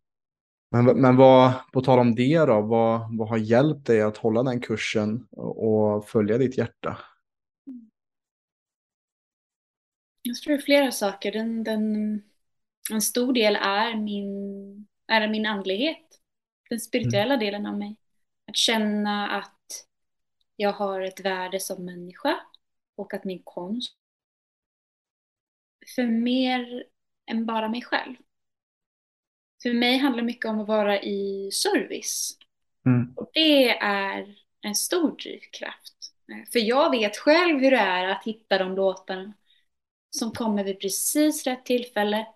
[0.71, 4.43] Men, men vad, på tal om det då, vad, vad har hjälpt dig att hålla
[4.43, 6.97] den kursen och, följa ditt hjärta?
[10.21, 11.31] Jag tror det är flera saker.
[11.31, 12.21] Den, den,
[12.91, 16.19] en stor del är min, är min andlighet.
[16.69, 17.39] Den spirituella mm.
[17.39, 17.95] delen av mig.
[18.47, 19.85] Att känna att
[20.55, 22.39] jag har ett värde som människa
[22.95, 23.97] och att min konst
[25.95, 26.83] för mer
[27.31, 28.15] än bara mig själv.
[29.63, 32.37] För mig handlar mycket om att vara i service.
[32.85, 33.13] Mm.
[33.15, 35.93] Och det är en stor drivkraft.
[36.51, 39.33] För jag vet själv hur det är att hitta de låtarna
[40.09, 42.27] som kommer vid precis rätt tillfälle,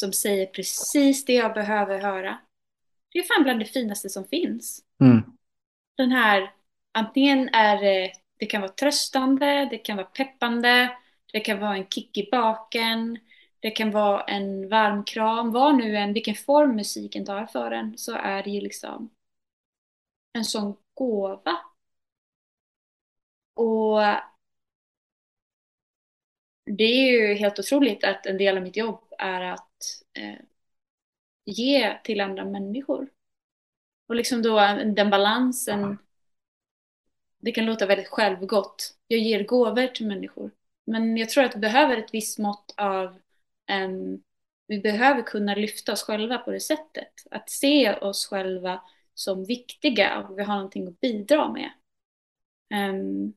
[0.00, 2.38] som säger precis det jag behöver höra.
[3.12, 4.84] Det är fan bland det finaste som finns.
[5.00, 5.22] Mm.
[5.96, 6.54] Den här,
[6.92, 10.96] antingen är det, det kan vara tröstande, det kan vara peppande,
[11.32, 13.18] det kan vara en kick i baken.
[13.60, 15.52] Det kan vara en varm kram.
[15.52, 19.10] Vad nu än, vilken form musiken tar för en så är det ju liksom
[20.32, 21.56] en sån gåva.
[23.54, 24.00] Och
[26.64, 29.69] det är ju helt otroligt att en del av mitt jobb är att
[30.12, 30.38] eh,
[31.44, 33.08] ge till andra människor.
[34.08, 34.56] Och liksom då
[34.94, 35.98] den balansen,
[37.38, 38.94] det kan låta väldigt självgott.
[39.06, 40.50] Jag ger gåvor till människor.
[40.84, 43.20] men jag tror att vi behöver ett visst mått av
[43.84, 44.22] um,
[44.66, 47.12] vi behöver kunna lyfta oss själva på det sättet.
[47.30, 48.82] Att se oss själva
[49.14, 51.70] som viktiga och vi har någonting att bidra med.
[52.74, 53.32] Um,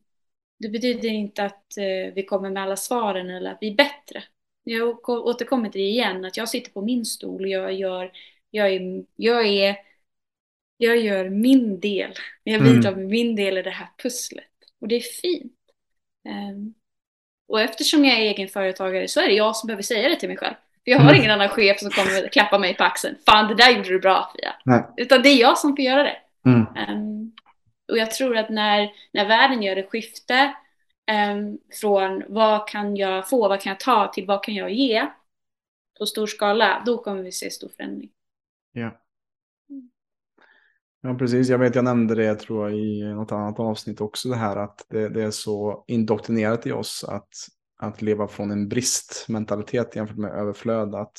[0.60, 4.24] det betyder inte att uh, vi kommer med alla svaren eller att vi är bättre.
[4.64, 8.12] Jag återkommer till det igen, att jag sitter på min stol och jag gör,
[8.50, 9.76] jag är, jag är,
[10.78, 12.14] jag gör min del.
[12.44, 12.74] Jag mm.
[12.74, 14.46] bidrar med min del i det här pusslet.
[14.82, 15.54] Och det är fint.
[16.30, 16.74] Um,
[17.48, 20.38] och eftersom jag är egenföretagare så är det jag som behöver säga det till mig
[20.38, 20.56] själv.
[20.84, 21.22] För jag har mm.
[21.22, 23.16] ingen annan chef som kommer klappa mig på axeln.
[23.26, 24.56] Fan, det där gjorde du bra Fia.
[24.66, 24.84] Nej.
[24.98, 26.18] Utan det är jag som får göra det.
[26.46, 26.68] Mm.
[26.90, 27.32] Um,
[27.92, 30.54] och jag tror att när, när världen gör ett skifte
[31.06, 35.08] Ehm, från vad kan jag få, vad kan jag ta till vad kan jag ge
[36.00, 38.10] på stor skala, då kommer vi se stor förändring.
[38.72, 39.00] Ja.
[41.02, 41.50] Ja, precis.
[41.50, 44.58] Jag vet, jag nämnde det, jag tror jag, i något annat avsnitt också, det här
[44.58, 47.34] att det, det är så indoktrinerat i oss att
[47.78, 50.96] att leva från en bristmentalitet jämfört med överflöd.
[50.96, 51.18] Att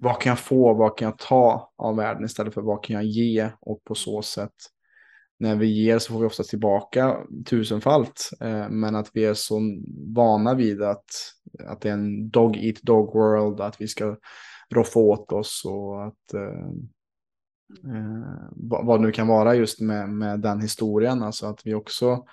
[0.00, 3.04] vad kan jag få, vad kan jag ta av världen istället för vad kan jag
[3.04, 3.50] ge?
[3.60, 4.54] Och på så sätt,
[5.38, 8.30] när vi ger så får vi ofta tillbaka tusenfalt.
[8.40, 9.60] Eh, men att vi är så
[10.14, 11.04] vana vid att,
[11.66, 14.16] att det är en dog eat dog world, att vi ska
[14.70, 16.68] roffa åt oss och att eh,
[17.94, 21.22] eh, vad det nu kan vara just med, med den historien.
[21.22, 22.24] Alltså att vi också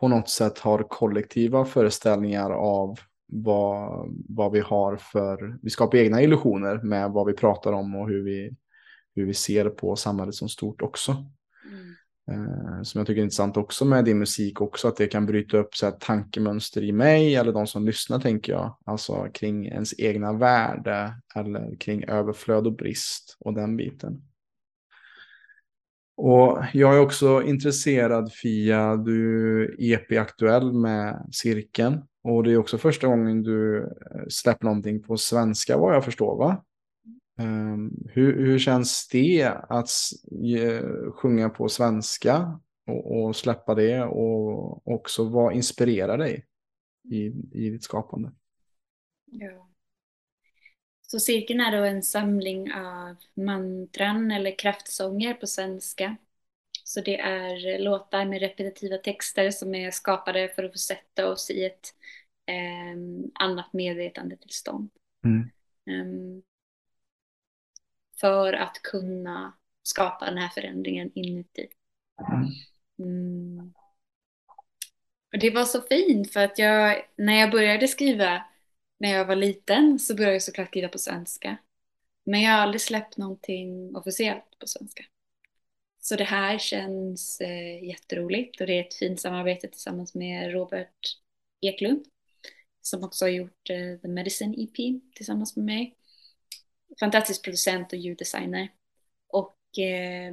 [0.00, 6.22] på något sätt har kollektiva föreställningar av vad, vad vi har för, vi skapar egna
[6.22, 8.56] illusioner med vad vi pratar om och hur vi,
[9.14, 11.12] hur vi ser på samhället som stort också.
[11.12, 11.94] Mm.
[12.30, 15.56] Eh, som jag tycker är intressant också med din musik också, att det kan bryta
[15.56, 18.76] upp så här, tankemönster i mig eller de som lyssnar tänker jag.
[18.84, 24.22] Alltså kring ens egna värde eller kring överflöd och brist och den biten.
[26.16, 32.02] Och jag är också intresserad Fia, du är EP-aktuell med cirkeln.
[32.24, 36.36] Och det är också första gången du eh, släpper någonting på svenska vad jag förstår
[36.36, 36.64] va?
[37.42, 39.90] Um, hur, hur känns det att
[40.22, 40.80] ge,
[41.14, 46.46] sjunga på svenska och, och, släppa det och också vad inspirerar dig
[47.04, 48.32] i, i ditt skapande?
[49.24, 49.68] Ja.
[51.02, 56.16] Så cirkeln är då en samling av mantran eller kraftsånger på svenska.
[56.84, 61.50] Så det är låtar med repetitiva texter som är skapade för att få sätta oss
[61.50, 61.94] i ett
[62.46, 62.98] eh,
[63.34, 64.90] annat medvetandetillstånd.
[65.24, 65.50] Mm.
[65.86, 66.42] Um,
[68.22, 71.68] för att kunna skapa den här förändringen inuti.
[72.98, 73.72] Mm.
[75.32, 78.42] Och det var så fint för att jag, när jag började skriva
[79.02, 81.56] när jag var liten så började jag såklart skriva på svenska.
[82.24, 85.04] Men jag har aldrig släppt någonting officiellt på svenska.
[86.00, 91.18] Så det här känns eh, jätteroligt och det är ett fint samarbete tillsammans med Robert
[91.60, 92.04] Eklund
[92.80, 95.96] som också har gjort eh, The Medicine EP tillsammans med mig.
[97.00, 98.68] Fantastisk producent och ljuddesigner.
[99.28, 100.32] Och eh,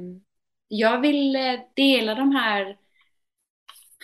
[0.68, 2.78] jag vill eh, dela de här,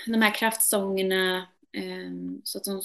[0.07, 2.11] de här kraftsångerna eh,
[2.45, 2.83] så att de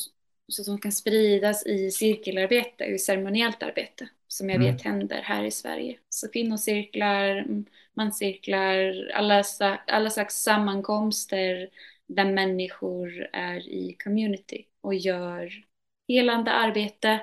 [0.52, 4.72] så att de kan spridas i cirkelarbete, i ceremoniellt arbete som jag mm.
[4.72, 6.00] vet händer här i Sverige.
[6.10, 7.48] Så kvinnocirklar,
[7.94, 9.44] manscirklar, alla,
[9.88, 11.70] alla slags sammankomster
[12.08, 15.66] där människor är i community och gör
[16.08, 17.20] helande arbete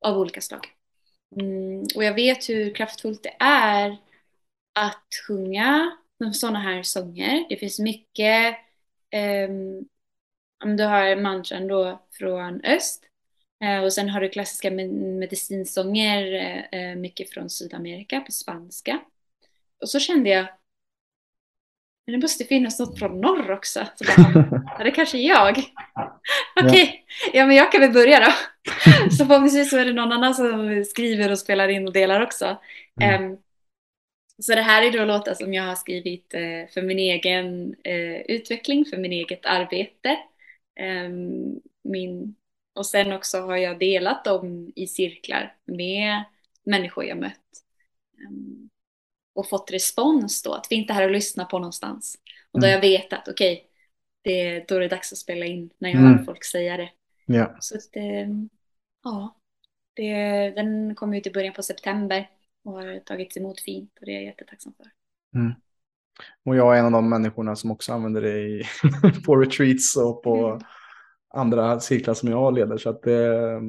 [0.00, 0.73] av olika slag.
[1.40, 3.96] Mm, och jag vet hur kraftfullt det är
[4.74, 5.96] att sjunga
[6.32, 7.46] sådana här sånger.
[7.48, 8.56] Det finns mycket
[9.48, 9.88] um,
[10.64, 13.04] om du har mantran då från öst
[13.64, 16.32] eh, och sen har du klassiska medicinsånger,
[16.72, 19.00] eh, mycket från Sydamerika på spanska.
[19.80, 20.46] Och så kände jag,
[22.06, 23.86] men det måste finnas något från norr också.
[23.94, 25.58] Så bara, det kanske är jag.
[26.60, 26.90] Okej, okay.
[27.32, 28.32] ja men jag kan väl börja då.
[29.10, 32.56] Så förhoppningsvis så är det någon annan som skriver och spelar in och delar också.
[33.00, 33.24] Mm.
[33.24, 33.38] Um,
[34.42, 38.20] så det här är då låtar som jag har skrivit uh, för min egen uh,
[38.28, 40.16] utveckling, för min eget arbete.
[40.76, 42.34] Ehm, min,
[42.74, 46.24] och sen också har jag delat dem i cirklar med
[46.64, 47.62] människor jag mött.
[48.18, 48.68] Ehm,
[49.34, 52.18] och fått respons då, att vi inte är här och lyssnar på någonstans.
[52.52, 52.90] Och då har mm.
[52.90, 53.66] jag vetat, okej,
[54.24, 56.18] okay, då är det dags att spela in när jag mm.
[56.18, 56.90] hör folk säga det.
[57.26, 57.56] Ja.
[57.60, 58.48] Så att, ehm,
[59.04, 59.36] ja,
[59.94, 60.12] det,
[60.50, 62.30] den kom ut i början på september
[62.64, 64.86] och har tagits emot fint och det är jag jättetacksam för.
[65.38, 65.52] Mm.
[66.44, 68.62] Och jag är en av de människorna som också använder det i,
[69.26, 70.60] på retreats och på mm.
[71.34, 72.76] andra cirklar som jag leder.
[72.76, 73.60] Så att det,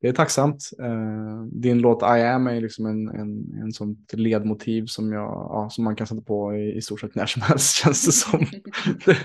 [0.00, 0.70] det är tacksamt.
[0.82, 5.68] Eh, din låt I am är liksom en, en, en sånt ledmotiv som, jag, ja,
[5.70, 8.40] som man kan sätta på i, i stort sett när som helst känns det som.
[9.04, 9.16] det,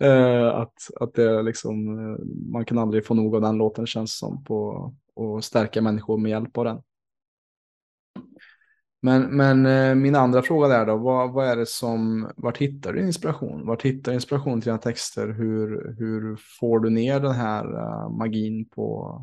[0.00, 2.18] Eh, att, att det liksom, eh,
[2.52, 4.92] man kan aldrig få nog av den låten känns som på
[5.38, 6.82] att stärka människor med hjälp av den.
[9.02, 12.92] Men, men eh, min andra fråga där då, vad, vad är det som, vart hittar
[12.92, 13.66] du inspiration?
[13.66, 15.28] Vart hittar du inspiration till dina texter?
[15.28, 19.18] Hur, hur får du ner den här uh, magin på,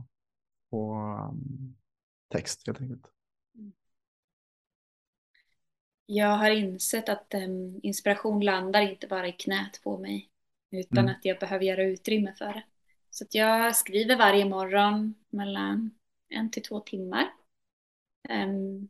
[0.70, 0.94] på
[1.32, 1.76] um,
[2.32, 3.08] text helt enkelt?
[6.06, 10.30] Jag har insett att um, inspiration landar inte bara i knät på mig,
[10.72, 11.16] utan mm.
[11.16, 12.64] att jag behöver göra utrymme för det.
[13.10, 15.92] Så jag skriver varje morgon mellan
[16.30, 17.34] en till två timmar.
[18.30, 18.90] Um,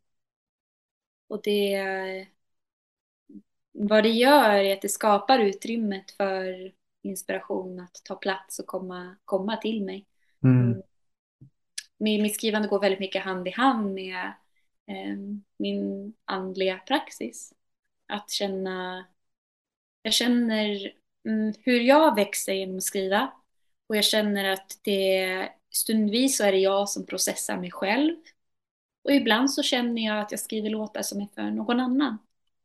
[1.28, 2.28] och det,
[3.72, 6.72] vad det gör är att det skapar utrymmet för
[7.02, 10.06] inspiration att ta plats och komma, komma till mig.
[10.44, 10.66] Mm.
[10.66, 10.82] mm.
[11.98, 14.32] Mitt skrivande går väldigt mycket hand i hand med
[14.86, 15.16] eh,
[15.56, 17.52] min andliga praxis.
[18.06, 19.06] Att känna,
[20.02, 20.92] jag känner
[21.26, 23.32] Mm, hur jag växer genom att skriva
[23.86, 28.16] och jag känner att det stundvis så är det jag som processar mig själv
[29.04, 32.18] och ibland så känner jag att jag skriver låtar som är för någon annan.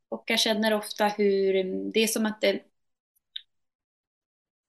[0.10, 1.54] Och jag känner ofta hur
[1.94, 2.64] det är som att det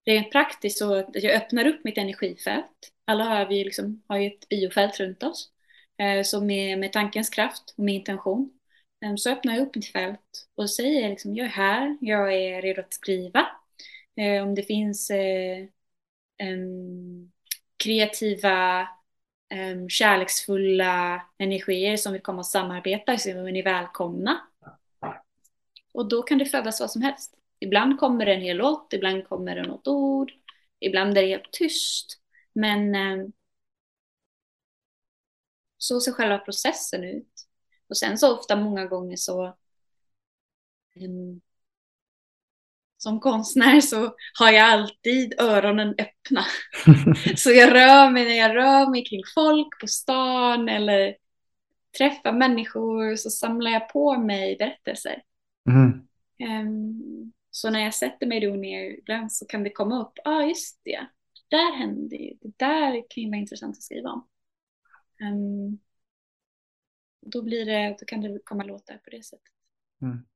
[0.07, 2.93] rent praktiskt så att jag öppnar upp mitt energifält.
[3.05, 5.51] Alla har vi liksom, har ju ett biofält runt oss.
[5.99, 8.51] Eh, så med, med tankens kraft och med intention
[9.05, 12.63] eh, så öppnar jag upp mitt fält och säger liksom, jag är här, jag är
[12.63, 13.47] redo att skriva.
[14.17, 15.67] Eh, om det finns eh,
[17.77, 18.89] kreativa
[19.89, 24.41] kärleksfulla energier som vill komma och samarbeta så är ni välkomna.
[25.93, 27.35] Och då kan det födas vad som helst.
[27.59, 30.33] Ibland kommer det en hel låt, ibland kommer det något ord,
[30.81, 32.21] ibland är det helt tyst.
[32.53, 32.95] Men
[35.79, 37.47] så ser själva processen ut.
[37.89, 39.57] Och sen så ofta många gånger så
[40.97, 41.41] um,
[43.05, 46.45] som konstnär så har jag alltid öronen öppna.
[47.37, 51.17] så jag rör mig när jag rör mig kring folk på stan eller
[51.99, 55.23] träffar människor så samlar jag på mig berättelser.
[55.69, 56.09] Mm.
[56.69, 60.31] Um, så när jag sätter mig då ner ibland så kan det komma upp, ja
[60.31, 61.07] ah, just det,
[61.51, 64.29] det där hände ju, det där kan ju vara intressant att skriva om.
[65.21, 65.79] Um,
[67.21, 69.53] då, blir det, då kan det komma låtar på det sättet.
[70.03, 70.27] Mm.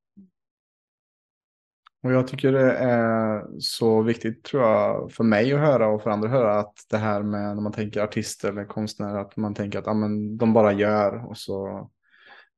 [2.03, 6.09] Och jag tycker det är så viktigt tror jag för mig att höra och för
[6.09, 9.53] andra att höra att det här med när man tänker artister eller konstnärer att man
[9.53, 11.89] tänker att ah, men, de bara gör och så.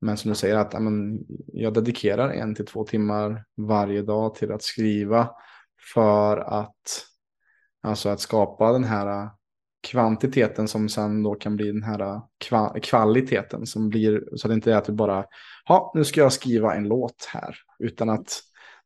[0.02, 1.20] Men som du säger att ah, men,
[1.54, 5.30] jag dedikerar en till två timmar varje dag till att skriva
[5.94, 7.06] för att
[7.84, 9.30] alltså att skapa den här
[9.82, 12.22] kvantiteten som sen då kan bli den här
[12.52, 15.26] äh, kvaliteten som blir så att det inte är att du bara
[15.68, 18.42] ja nu ska jag skriva en låt här utan att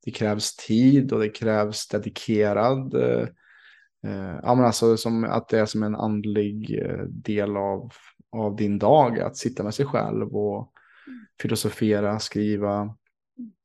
[0.06, 3.28] det krävs tid och det krävs dedikerad, eh,
[4.08, 7.92] eh ja men alltså som att det är som en andlig eh, del av,
[8.32, 10.72] av din dag, att sitta med sig själv och
[11.42, 12.96] filosofera, skriva,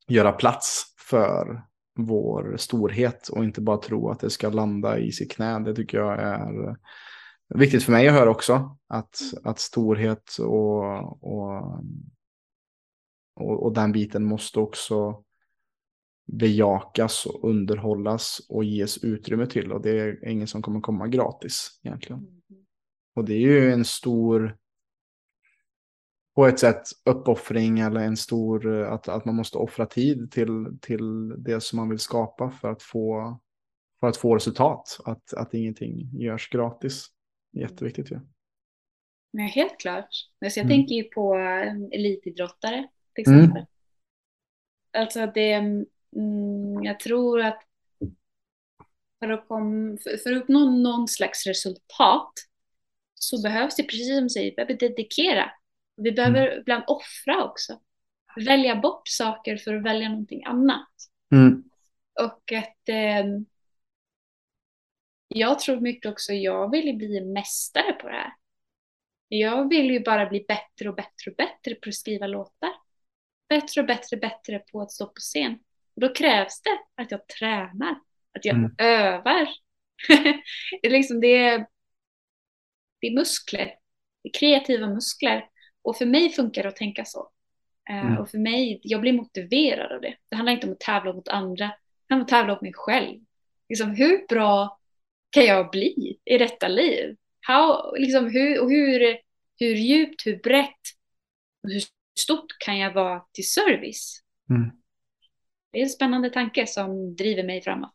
[0.07, 1.61] göra plats för
[1.95, 5.59] vår storhet och inte bara tro att det ska landa i sitt knä.
[5.59, 6.75] Det tycker jag är
[7.55, 8.77] viktigt för mig att höra också.
[8.87, 10.83] Att, att storhet och,
[11.23, 11.83] och,
[13.35, 15.23] och, och den biten måste också
[16.31, 19.71] bejakas och underhållas och ges utrymme till.
[19.71, 22.19] Och det är ingen som kommer komma gratis egentligen.
[22.19, 22.65] Mm.
[23.15, 24.57] Och det är ju en stor,
[26.35, 31.29] på ett sätt, uppoffring eller en stor, att, att man måste offra tid till, till
[31.43, 33.39] det som man vill skapa för att få,
[33.99, 34.99] för att få resultat.
[35.05, 37.07] Att, att ingenting görs gratis.
[37.51, 38.19] Jätteviktigt ju.
[39.31, 39.43] Ja.
[39.43, 40.09] Helt klart.
[40.39, 40.69] jag mm.
[40.69, 41.35] tänker ju på
[41.91, 43.39] elitidrottare till mm.
[43.39, 43.61] exempel.
[43.61, 43.67] Mm.
[44.93, 45.85] Alltså det,
[46.15, 47.63] Mm, jag tror att
[49.19, 52.33] för att, kom, för, för att uppnå någon slags resultat
[53.15, 55.51] så behövs det, precis som du säger, vi behöver dedikera.
[55.97, 56.59] Vi behöver mm.
[56.59, 57.79] ibland offra också.
[58.45, 60.89] Välja bort saker för att välja någonting annat.
[61.31, 61.63] Mm.
[62.21, 63.25] Och att eh,
[65.35, 68.33] jag tror mycket också, jag vill ju bli mästare på det här.
[69.27, 72.69] Jag vill ju bara bli bättre och bättre och bättre på att skriva låtar.
[73.49, 75.59] Bättre och bättre och bättre på att stå på scen.
[75.95, 77.99] Då krävs det att jag tränar,
[78.33, 78.71] att jag mm.
[78.77, 79.49] övar.
[80.81, 81.67] det, är liksom, det, är,
[83.01, 83.75] det är muskler,
[84.23, 85.49] det är kreativa muskler.
[85.81, 87.31] Och för mig funkar det att tänka så.
[87.89, 88.17] Eh, mm.
[88.17, 90.15] Och för mig, jag blir motiverad av det.
[90.29, 92.73] Det handlar inte om att tävla mot andra, det handlar om att tävla mot mig
[92.73, 93.19] själv.
[93.69, 94.80] Liksom, hur bra
[95.31, 97.15] kan jag bli i detta liv?
[97.47, 99.17] How, liksom, hur, hur,
[99.59, 100.81] hur djupt, hur brett,
[101.63, 101.81] hur
[102.19, 104.21] stort kan jag vara till service?
[104.49, 104.71] Mm
[105.71, 107.93] det är en spännande tanke som driver mig framåt.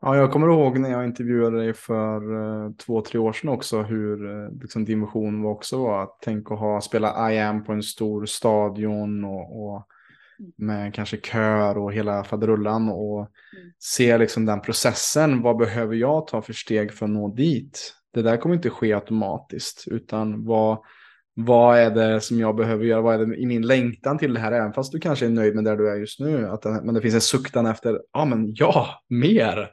[0.00, 3.82] Ja, jag kommer ihåg när jag intervjuade dig för uh, två, tre år sedan också
[3.82, 7.64] hur uh, liksom din vision var också var att tänka att ha, spela I am
[7.64, 9.86] på en stor stadion och, och
[10.56, 13.72] med kanske kör och hela faderullan och mm.
[13.78, 15.42] se liksom den processen.
[15.42, 17.94] Vad behöver jag ta för steg för att nå dit?
[18.14, 20.78] Det där kommer inte ske automatiskt utan vad,
[21.34, 23.00] vad är det som jag behöver göra?
[23.00, 24.52] Vad är det i min längtan till det här?
[24.52, 26.48] Även fast du kanske är nöjd med där du är just nu.
[26.48, 29.70] Att det, men det finns en suktan efter, ja men ja, mer.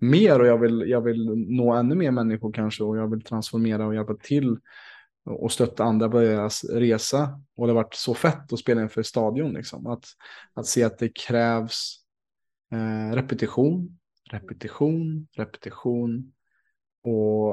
[0.00, 3.86] Mer och jag vill, jag vill nå ännu mer människor kanske och jag vill transformera
[3.86, 4.58] och hjälpa till
[5.24, 7.40] och stötta andra på deras resa.
[7.56, 9.52] Och det har varit så fett att spela inför stadion.
[9.52, 9.86] Liksom.
[9.86, 10.04] Att,
[10.54, 11.96] att se att det krävs
[12.72, 13.98] eh, repetition,
[14.30, 16.32] repetition, repetition.
[17.04, 17.52] Och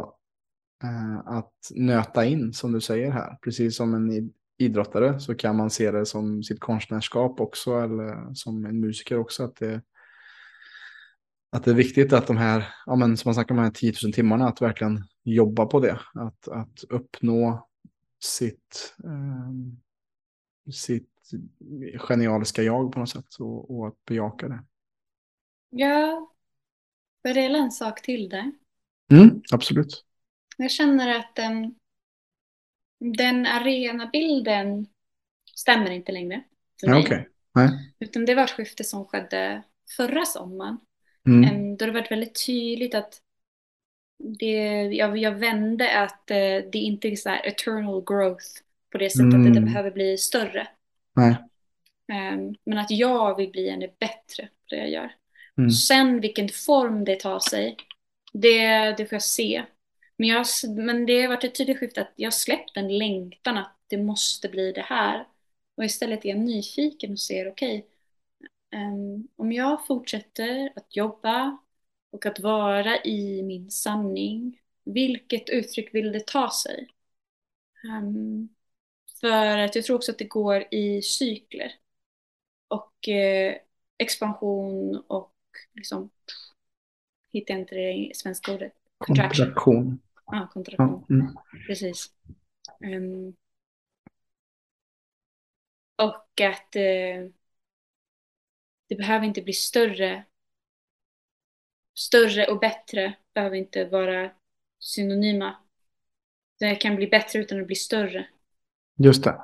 [0.83, 3.37] eh, att nöta in, som du säger här.
[3.41, 7.79] Precis som en idrottare så kan man se det som sitt konstnärskap också.
[7.79, 9.43] Eller som en musiker också.
[9.43, 9.81] Att det,
[11.51, 13.71] att det är viktigt att de här, ja men som man snackar om de här
[13.71, 15.03] 10 000 timmarna, att verkligen
[15.33, 15.99] jobba på det.
[16.13, 17.67] Att, att uppnå
[18.19, 19.51] sitt, eh,
[20.73, 21.31] sitt
[21.97, 24.63] genialiska jag på något sätt och, och att bejaka det.
[25.69, 26.31] Ja,
[27.21, 28.51] får jag dela en sak till där?
[29.11, 30.05] Mm, absolut.
[30.57, 31.75] Jag känner att den,
[32.99, 34.87] den arenabilden
[35.55, 36.43] stämmer inte längre
[36.79, 36.99] för mig.
[36.99, 37.23] Ja, okay.
[37.55, 37.95] Nej.
[37.99, 39.63] Utan det var ett skifte som skedde
[39.97, 40.77] förra sommaren.
[41.27, 41.77] Mm.
[41.77, 43.21] Då det varit väldigt tydligt att
[44.19, 48.45] det, jag, jag vände att eh, det inte är så här eternal growth
[48.91, 49.47] på det sättet mm.
[49.47, 49.65] att det mm.
[49.65, 50.67] behöver bli större.
[51.15, 51.35] Nej.
[52.33, 55.11] Um, men att jag vill bli ännu bättre på det jag gör.
[55.57, 55.69] Mm.
[55.69, 57.75] Sen vilken form det tar sig,
[58.33, 59.63] det, det får jag se.
[60.17, 63.75] Men, jag, men det har varit ett tydligt skifte att jag släppt en längtan att
[63.87, 65.27] det måste bli det här.
[65.77, 67.89] Och istället är jag nyfiken och ser, okej, okay,
[68.75, 71.57] Um, om jag fortsätter att jobba
[72.11, 76.87] och att vara i min sanning, vilket uttryck vill det ta sig?
[77.83, 78.49] Um,
[79.21, 81.71] för att jag tror också att det går i cykler.
[82.67, 83.55] Och eh,
[83.97, 85.33] expansion och
[85.73, 86.09] liksom,
[87.31, 88.73] hittar jag inte det svenska ordet?
[88.97, 89.99] Kontraktion.
[90.25, 91.05] Ja, kontraktion.
[91.09, 91.27] Mm.
[91.67, 92.11] Precis.
[92.79, 93.35] Um,
[95.95, 97.31] och att eh,
[98.87, 100.23] det behöver inte bli större.
[101.97, 104.29] Större och bättre behöver inte vara
[104.79, 105.55] synonyma.
[106.59, 108.27] Det kan bli bättre utan att bli större.
[108.97, 109.35] Just det.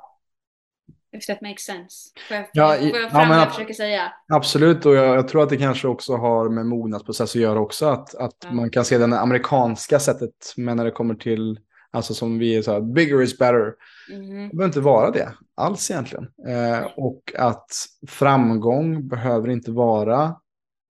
[1.18, 2.10] If that makes sense.
[2.28, 4.14] Får jag, ja, får jag fram ja, jag försöker säga?
[4.28, 7.86] Absolut, och jag, jag, tror att det kanske också har med mognadsprocess att göra också.
[7.86, 8.52] Att, att ja.
[8.52, 11.60] man kan se det amerikanska sättet, men när det kommer till
[11.96, 13.74] Alltså som vi är så här, bigger is better.
[14.12, 14.50] Mm.
[14.50, 16.28] Det behöver inte vara det alls egentligen.
[16.48, 17.72] Eh, och att
[18.08, 20.36] framgång behöver inte vara,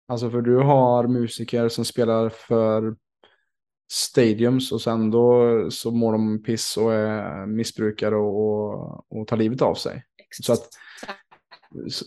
[0.08, 2.96] alltså för du har musiker som spelar för
[3.92, 9.36] stadiums och sen då så mår de piss och är missbrukare och, och, och tar
[9.36, 10.04] livet av sig.
[10.18, 10.46] Exakt.
[10.46, 10.68] Så att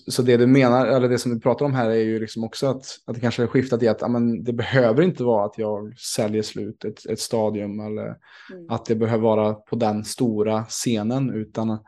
[0.07, 2.67] så det du menar, eller det som du pratar om här är ju liksom också
[2.67, 5.99] att, att det kanske har skiftat i att amen, det behöver inte vara att jag
[5.99, 8.69] säljer slut ett, ett stadium eller mm.
[8.69, 11.79] att det behöver vara på den stora scenen utan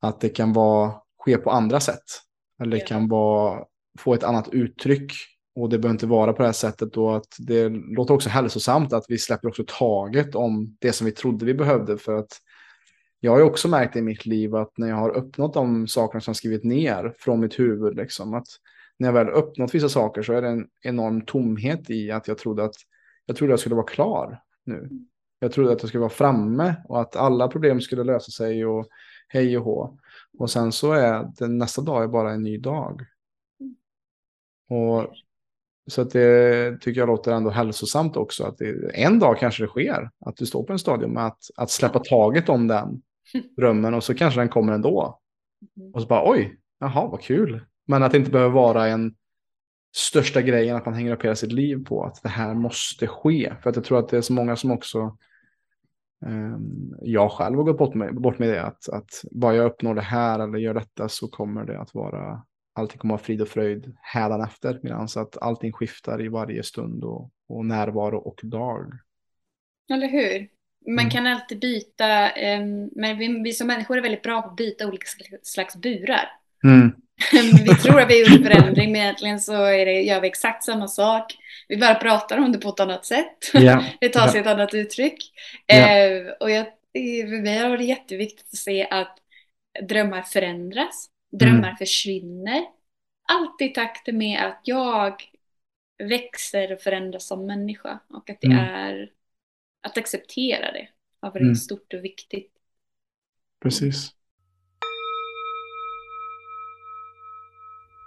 [0.00, 2.04] att det kan vara, ske på andra sätt.
[2.62, 3.64] Eller det kan vara,
[3.98, 5.12] få ett annat uttryck
[5.58, 8.92] och det behöver inte vara på det här sättet då att det låter också hälsosamt
[8.92, 12.32] att vi släpper också taget om det som vi trodde vi behövde för att
[13.20, 16.20] jag har ju också märkt i mitt liv att när jag har uppnått de sakerna
[16.20, 18.46] som jag skrivit ner från mitt huvud, liksom, att
[18.98, 22.38] när jag väl uppnått vissa saker så är det en enorm tomhet i att jag
[22.38, 22.74] trodde att
[23.26, 24.88] jag trodde jag skulle vara klar nu.
[25.38, 28.88] Jag trodde att jag skulle vara framme och att alla problem skulle lösa sig och
[29.28, 29.98] hej och hå.
[30.38, 33.06] Och sen så är det nästa dag är bara en ny dag.
[34.68, 35.14] Och
[35.88, 38.44] så att det tycker jag låter ändå hälsosamt också.
[38.44, 41.38] Att det, en dag kanske det sker, att du står på en stadium med att,
[41.56, 43.02] att släppa taget om den
[43.56, 45.20] drömmen och så kanske den kommer ändå.
[45.76, 45.94] Mm.
[45.94, 47.60] Och så bara oj, jaha vad kul.
[47.86, 49.14] Men att det inte behöver vara en
[49.96, 53.52] största grejen att man hänger upp hela sitt liv på att det här måste ske.
[53.62, 55.16] För att jag tror att det är så många som också,
[56.26, 59.94] um, jag själv har gått bort med, bort med det, att, att bara jag uppnår
[59.94, 62.42] det här eller gör detta så kommer det att vara,
[62.78, 64.80] allting kommer att vara frid och fröjd hädanefter.
[64.82, 68.92] Medan att allting skiftar i varje stund och, och närvaro och dag.
[69.92, 70.48] Eller hur?
[70.86, 71.10] Man mm.
[71.10, 74.86] kan alltid byta, um, men vi, vi, som människor är väldigt bra på att byta
[74.86, 75.06] olika
[75.42, 76.28] slags burar.
[76.64, 76.92] Mm.
[77.64, 80.88] vi tror att vi gjort förändring, men egentligen så är det, gör vi exakt samma
[80.88, 81.36] sak.
[81.68, 83.54] Vi bara pratar om det på ett annat sätt.
[83.54, 83.84] Yeah.
[84.00, 84.50] det tar sig yeah.
[84.50, 85.32] ett annat uttryck.
[85.72, 86.26] Yeah.
[86.26, 89.18] Uh, och jag, för mig har det jätteviktigt att se att
[89.88, 91.76] drömmar förändras, drömmar mm.
[91.76, 92.62] försvinner.
[93.28, 95.22] Allt i takt med att jag
[95.98, 98.58] växer och förändras som människa och att det Mm.
[98.58, 99.12] är
[99.80, 100.88] att acceptera det
[101.20, 101.54] har varit Mm.
[101.54, 102.52] stort och viktigt.
[103.62, 104.14] Precis.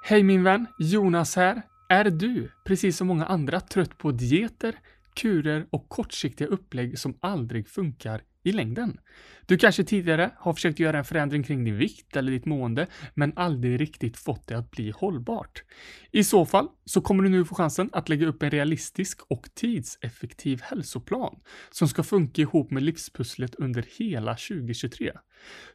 [0.04, 1.62] Hej min vän, Jonas här.
[1.90, 4.80] Är du, precis som många andra, trött på dieter,
[5.16, 9.00] kurer och kortsiktiga upplägg som aldrig funkar i längden?
[9.46, 13.34] Du kanske tidigare har försökt göra en förändring kring din vikt eller ditt mående, men
[13.36, 15.64] aldrig riktigt fått det att bli hållbart.
[16.12, 19.50] I så fall så kommer du nu få chansen att lägga upp en realistisk och
[19.54, 21.36] tidseffektiv hälsoplan
[21.72, 25.12] som ska funka ihop med livspusslet under hela 2023.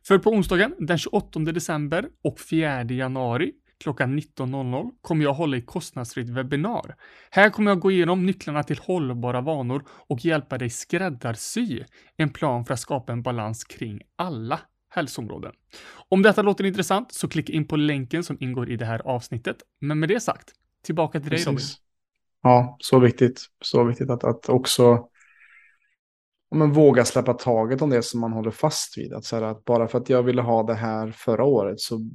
[0.07, 5.67] För på onsdagen den 28 december och 4 januari klockan 19.00 kommer jag hålla ett
[5.67, 6.97] kostnadsfritt webbinar.
[7.31, 11.85] Här kommer jag gå igenom nycklarna till hållbara vanor och hjälpa dig skräddarsy
[12.17, 15.53] en plan för att skapa en balans kring alla hälsoområden.
[16.09, 19.57] Om detta låter intressant så klicka in på länken som ingår i det här avsnittet.
[19.81, 20.53] Men med det sagt,
[20.85, 21.55] tillbaka till dig Robin.
[21.55, 21.77] Precis.
[22.43, 23.47] Ja, så viktigt.
[23.61, 25.09] Så viktigt att, att också
[26.55, 29.13] men våga släppa taget om det som man håller fast vid.
[29.13, 32.11] Att, så här, att bara för att jag ville ha det här förra året så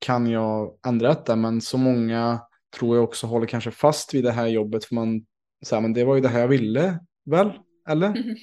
[0.00, 1.36] kan jag ändra detta.
[1.36, 2.40] Men så många
[2.78, 4.84] tror jag också håller kanske fast vid det här jobbet.
[4.84, 5.24] För man
[5.66, 7.52] säger, men det var ju det här jag ville, väl?
[7.88, 8.14] Eller?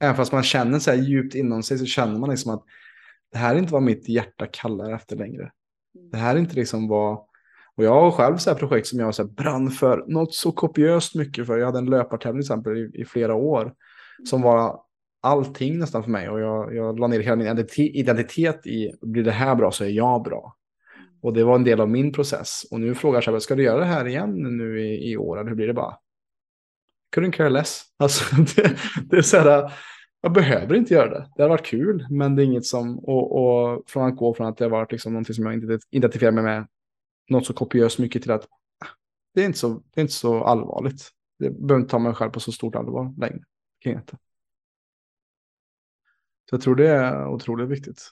[0.00, 2.64] Även fast man känner så här djupt inom sig så känner man liksom att
[3.32, 5.50] det här är inte vad mitt hjärta kallar efter längre.
[6.10, 7.18] Det här är inte liksom vad...
[7.76, 10.52] Och jag har själv så här projekt som jag så här brann för något så
[10.52, 11.58] kopiöst mycket för.
[11.58, 13.74] Jag hade en löpartävling till exempel i, i flera år.
[14.24, 14.80] Som var
[15.20, 16.28] allting nästan för mig.
[16.28, 19.84] Och jag, jag la ner hela min identitet, identitet i, blir det här bra så
[19.84, 20.56] är jag bra.
[21.24, 22.64] Och det var en del av min process.
[22.70, 25.38] Och nu frågar jag, ska du göra det här igen nu i, i år?
[25.38, 25.98] Eller hur blir det bara?
[27.16, 27.82] Couldn't care less.
[27.96, 28.76] Alltså, det,
[29.10, 29.72] det är så här,
[30.20, 31.30] jag behöver inte göra det.
[31.36, 34.46] Det har varit kul, men det är inget som, och, och från att gå från
[34.46, 36.66] att det har varit liksom någonting som jag inte identifierar mig med,
[37.30, 38.44] något så kopiöst mycket till att
[38.84, 38.88] ah,
[39.34, 41.10] det är inte så, det är inte så allvarligt.
[41.38, 43.44] Det behöver inte ta mig själv på så stort allvar längre.
[43.82, 44.18] Kring inte.
[46.50, 48.10] Så jag tror det är otroligt viktigt.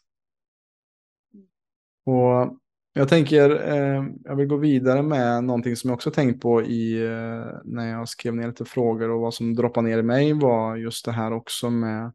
[2.04, 2.61] Och
[2.92, 7.02] jag tänker, eh, jag vill gå vidare med någonting som jag också tänkt på i,
[7.04, 10.76] eh, när jag skrev ner lite frågor och vad som droppade ner i mig var
[10.76, 12.12] just det här också med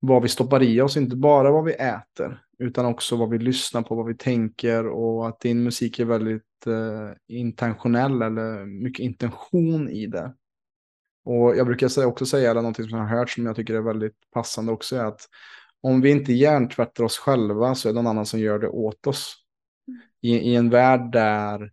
[0.00, 3.82] vad vi stoppar i oss, inte bara vad vi äter, utan också vad vi lyssnar
[3.82, 9.88] på, vad vi tänker och att din musik är väldigt eh, intentionell eller mycket intention
[9.88, 10.34] i det.
[11.24, 13.80] Och jag brukar också säga, eller någonting som jag har hört som jag tycker är
[13.80, 15.28] väldigt passande också, är att
[15.80, 19.06] om vi inte hjärntvättar oss själva så är det någon annan som gör det åt
[19.06, 19.43] oss.
[20.20, 21.70] I, i en värld där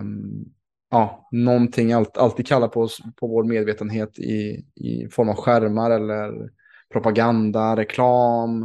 [0.00, 0.54] um,
[0.90, 5.90] ja, någonting allt, alltid kallar på oss på vår medvetenhet i, i form av skärmar
[5.90, 6.50] eller
[6.92, 8.62] propaganda, reklam.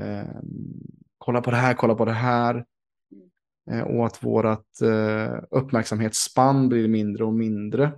[0.00, 0.40] Eh,
[1.18, 2.64] kolla på det här, kolla på det här.
[3.70, 7.92] Eh, och att vårt eh, uppmärksamhetsspann blir mindre och mindre.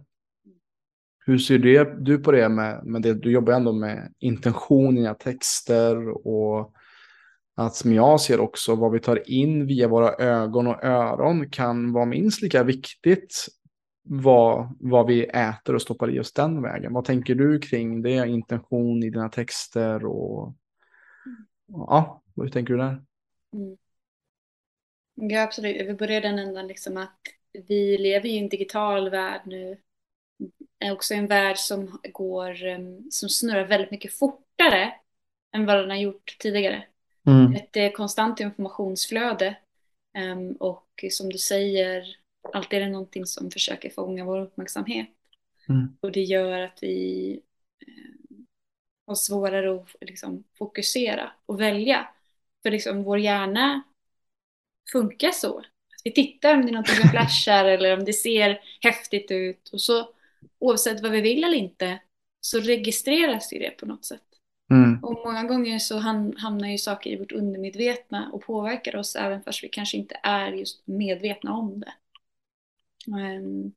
[1.26, 1.58] Hur ser
[2.00, 3.14] du på det med, med det?
[3.14, 6.72] Du jobbar ändå med intention i dina texter och
[7.58, 11.92] att som jag ser också vad vi tar in via våra ögon och öron kan
[11.92, 13.46] vara minst lika viktigt
[14.02, 16.92] vad, vad vi äter och stoppar i oss den vägen.
[16.92, 18.28] Vad tänker du kring det?
[18.28, 20.54] Intention i dina texter och
[21.66, 23.02] ja, hur tänker du där?
[23.52, 23.76] Mm.
[25.14, 25.88] Ja, absolut.
[25.88, 27.20] Vi börjar den ändan liksom att
[27.68, 29.78] vi lever i en digital värld nu.
[30.78, 34.92] är också en värld som går, um, som snurrar väldigt mycket fortare
[35.52, 36.84] än vad den har gjort tidigare.
[37.28, 37.54] Mm.
[37.54, 39.56] Ett konstant informationsflöde
[40.58, 42.16] och som du säger,
[42.52, 45.08] alltid är det någonting som försöker fånga vår uppmärksamhet.
[45.68, 45.96] Mm.
[46.00, 47.30] Och det gör att vi
[47.86, 48.36] eh,
[49.06, 52.08] har svårare att liksom, fokusera och välja.
[52.62, 53.82] För liksom, vår hjärna
[54.92, 55.58] funkar så.
[55.58, 55.64] Att
[56.04, 59.68] vi tittar om det är någonting som flashar eller om det ser häftigt ut.
[59.68, 60.14] Och så
[60.58, 61.98] oavsett vad vi vill eller inte
[62.40, 64.27] så registreras ju det på något sätt.
[64.70, 65.04] Mm.
[65.04, 65.98] Och många gånger så
[66.38, 70.52] hamnar ju saker i vårt undermedvetna och påverkar oss även fast vi kanske inte är
[70.52, 71.92] just medvetna om det.
[73.06, 73.72] Um,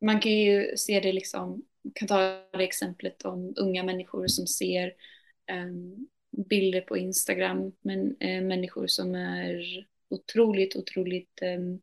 [0.00, 1.62] man kan ju se det liksom,
[1.94, 2.18] kan ta
[2.52, 4.92] det exemplet om unga människor som ser
[5.52, 11.80] um, bilder på Instagram, men uh, människor som är otroligt, otroligt um,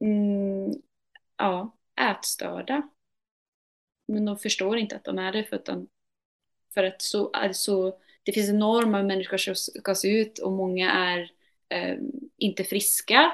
[0.00, 0.82] mm,
[1.36, 2.88] ja, ätstörda.
[4.08, 5.88] Men de förstår inte att de är det för att, de,
[6.76, 11.30] för att så, alltså, det finns enorma människor som ska se ut och många är
[12.38, 13.32] inte friska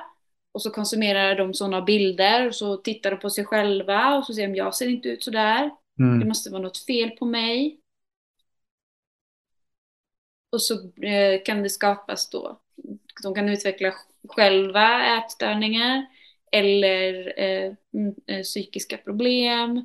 [0.53, 4.35] och så konsumerar de sådana bilder och så tittar de på sig själva och så
[4.35, 5.71] säger de jag ser inte ut sådär.
[5.99, 6.21] Mm.
[6.21, 7.81] Det måste vara något fel på mig.
[10.51, 12.61] Och så eh, kan det skapas då,
[13.23, 13.95] de kan utveckla
[14.29, 16.07] själva ätstörningar
[16.53, 19.85] eller eh, mm, eh, psykiska problem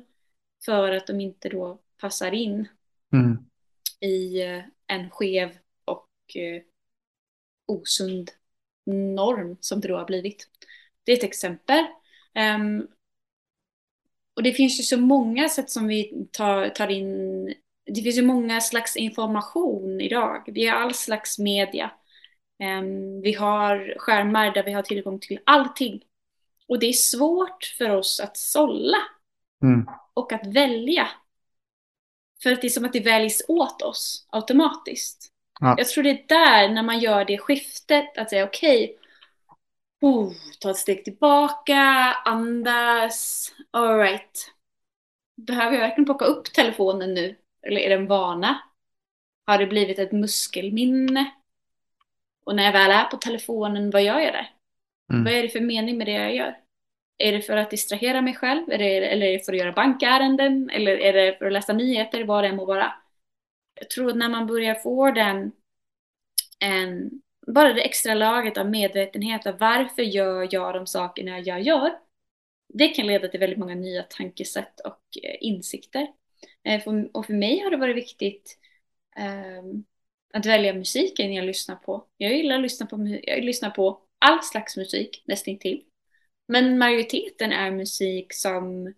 [0.64, 2.68] för att de inte då passar in
[3.12, 3.47] Mm.
[4.00, 6.62] I eh, en skev och eh,
[7.66, 8.30] osund
[8.86, 10.48] norm som det då har blivit.
[11.04, 11.84] Det är ett exempel.
[12.34, 12.86] Ehm,
[14.34, 17.46] och det finns ju så många sätt som vi tar, tar in,
[17.94, 20.42] det finns ju många slags information idag.
[20.46, 21.90] Vi har all slags media.
[22.58, 26.02] Ehm, vi har skärmar där vi har tillgång till allting.
[26.68, 28.98] Och det är svårt för oss att sålla
[29.62, 29.86] Mm.
[30.14, 31.08] och att välja.
[32.42, 35.32] För att det är som att det väljs åt oss automatiskt.
[35.60, 35.74] Ja.
[35.78, 38.96] Jag tror det är där, när man gör det skiftet, att säga okej,
[40.00, 41.82] oh, ta ett steg tillbaka,
[42.24, 44.54] andas, alright.
[45.36, 47.36] Behöver jag verkligen plocka upp telefonen nu?
[47.62, 48.62] Eller är det en vana?
[49.46, 51.30] Har det blivit ett muskelminne?
[52.44, 54.50] Och när jag väl är på telefonen, vad gör jag där?
[55.12, 55.24] Mm.
[55.24, 56.56] Vad är det för mening med det jag gör?
[57.18, 58.70] Är det för att distrahera mig själv?
[58.70, 60.70] Är det, eller är det för att göra bankärenden?
[60.70, 62.24] Eller är det för att läsa nyheter?
[62.24, 62.92] Vad det än må vara.
[63.74, 65.52] Jag tror att när man börjar få den,
[66.58, 67.10] en,
[67.46, 71.98] bara det extra laget av medvetenhet av varför gör jag de sakerna jag gör?
[72.74, 76.06] Det kan leda till väldigt många nya tankesätt och eh, insikter.
[76.64, 78.58] Eh, och för mig har det varit viktigt
[79.60, 79.84] um,
[80.32, 82.06] att välja musiken jag lyssnar på.
[82.16, 85.87] Jag gillar att lyssna på, jag lyssnar på all slags musik, nästintill.
[86.48, 88.94] Men majoriteten är musik som,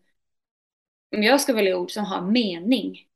[1.17, 3.07] om jag ska välja ord, som har mening.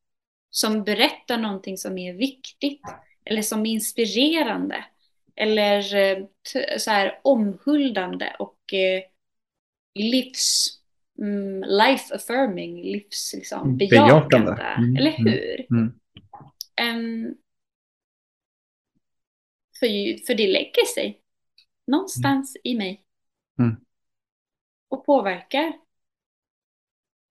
[0.50, 2.82] Som berättar någonting som är viktigt.
[3.24, 4.84] Eller som är inspirerande.
[5.36, 6.26] Eller eh,
[6.78, 9.02] så här omhuldande och eh,
[9.94, 10.80] livs...
[11.18, 14.36] Mm, life affirming, livs liksom, Bejakande.
[14.36, 14.62] bejakande.
[14.62, 15.66] Mm, Eller mm, hur?
[15.70, 15.92] mm.
[16.76, 17.34] Em,
[19.78, 21.20] för, för det lägger sig
[21.86, 23.04] någonstans i mig.
[23.58, 23.83] Mm.
[24.94, 25.72] Och påverkar.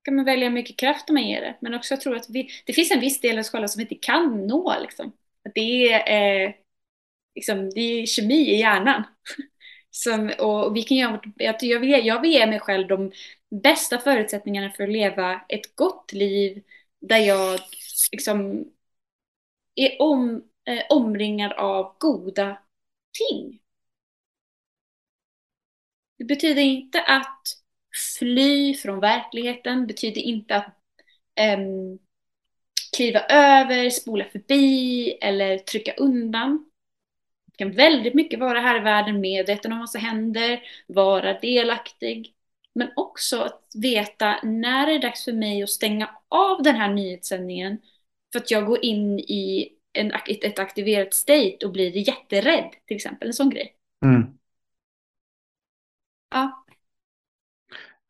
[0.04, 1.58] kan man välja hur mycket kraft man ger det.
[1.62, 3.80] Men också jag tror att vi, det finns en viss del av oss själva som
[3.80, 4.80] vi inte kan nå.
[4.82, 5.12] Liksom.
[5.46, 6.54] Att det, är, eh,
[7.36, 9.04] liksom, det är kemi i hjärnan.
[9.92, 13.12] Som, och vi kan göra, jag, jag, vill, jag vill ge mig själv de
[13.64, 16.64] bästa förutsättningarna för att leva ett gott liv
[17.02, 17.60] där jag
[18.12, 18.66] liksom
[19.76, 22.58] är om, eh, omringad av goda
[23.12, 23.63] ting.
[26.24, 27.42] Det betyder inte att
[28.20, 30.78] fly från verkligheten, det betyder inte att
[31.58, 32.00] um,
[32.96, 36.66] kliva över, spola förbi eller trycka undan.
[37.46, 42.34] Det kan väldigt mycket vara här i världen, medveten om vad som händer, vara delaktig.
[42.76, 46.94] Men också att veta när det är dags för mig att stänga av den här
[46.94, 47.82] nyhetssändningen
[48.32, 52.96] för att jag går in i en, ett, ett aktiverat state och blir jätterädd, till
[52.96, 53.28] exempel.
[53.28, 53.76] En sån grej.
[54.06, 54.38] Mm.
[56.34, 56.66] Ja.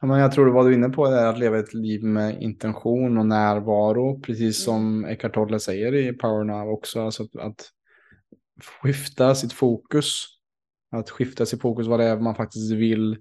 [0.02, 2.42] Ja, men jag tror det var du inne på det, att leva ett liv med
[2.42, 4.76] intention och närvaro, precis Mm.
[4.76, 7.02] som Eckart Tolle säger i Power Now också.
[7.02, 7.70] Alltså att, att
[8.82, 10.26] skifta sitt fokus.
[10.92, 13.18] Att skifta sitt fokus vad det är man faktiskt vill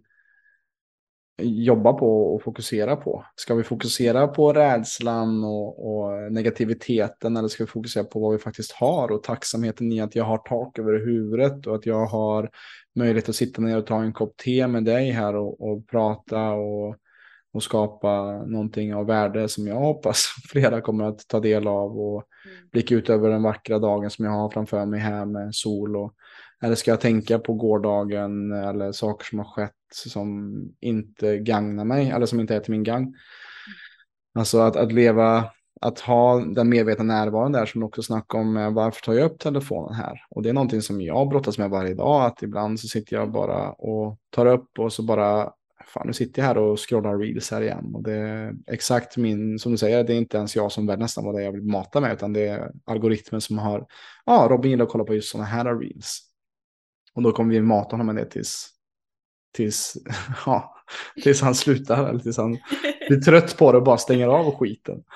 [1.42, 3.24] jobba på och fokusera på.
[3.34, 8.38] Ska vi fokusera på rädslan och, och negativiteten eller ska vi fokusera på vad vi
[8.38, 12.50] faktiskt har och tacksamheten i att jag har tak över huvudet och att jag har
[12.94, 16.50] möjlighet att sitta ner och ta en kopp te med dig här och, och prata
[16.52, 16.96] och,
[17.52, 22.24] och skapa någonting av värde som jag hoppas flera kommer att ta del av och
[22.72, 26.14] blicka ut över den vackra dagen som jag har framför mig här med sol och
[26.62, 32.10] eller ska jag tänka på gårdagen eller saker som har skett som inte gagnar mig
[32.10, 33.14] eller som inte är till min gagn.
[34.34, 35.50] Alltså att, att leva,
[35.82, 39.94] att ha den medvetna närvaron där som också snackar om, varför tar jag upp telefonen
[39.94, 40.24] här?
[40.30, 43.32] Och det är någonting som jag brottas med varje dag, att ibland så sitter jag
[43.32, 45.52] bara och tar upp och så bara,
[45.86, 47.90] fan nu sitter jag här och scrollar reels här igen.
[47.94, 50.98] Och det är exakt min, som du säger, det är inte ens jag som väl
[50.98, 53.86] nästan vad det är jag vill mata med, utan det är algoritmen som har,
[54.26, 56.20] ja, Robin gillar att kolla på just sådana här reels.
[57.14, 58.68] Och då kommer vi mata honom med det tills,
[59.52, 59.96] tills,
[60.46, 60.81] ja,
[61.22, 62.58] tills han slutar, eller tills han
[63.08, 65.02] blir trött på det och bara stänger av skiten.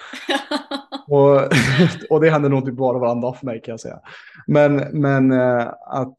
[1.09, 1.41] Och,
[2.11, 4.01] och det händer nog typ bara varannan dag för mig kan jag säga.
[4.47, 6.19] Men, men eh, att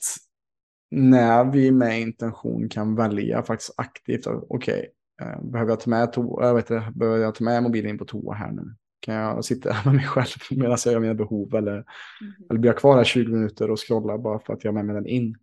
[0.92, 4.90] när vi med intention kan välja faktiskt aktivt, okej,
[5.22, 7.98] eh, behöver jag ta med to- jag vet inte, behöver jag ta med mobilen in
[7.98, 8.76] på toa här nu?
[9.00, 12.34] Kan jag sitta med mig själv medan jag gör mina behov eller, Mhm.
[12.50, 14.86] eller blir jag kvar här 20 minuter och scrollar bara för att jag har med
[14.86, 15.36] mig den in?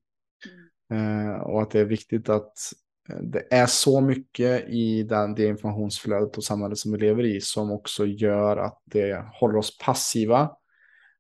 [0.90, 1.28] Mm.
[1.30, 5.34] Eh, och att det är viktigt att eh, Eh, det är så mycket i den,
[5.34, 9.78] det informationsflödet och samhället som vi lever i som också gör att det håller oss
[9.78, 10.50] passiva.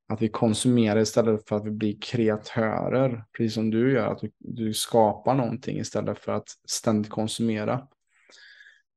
[0.08, 3.24] att vi konsumerar istället för att vi blir kreatörer.
[3.36, 7.88] Precis som du gör, att du, du skapar någonting istället för att ständigt konsumera.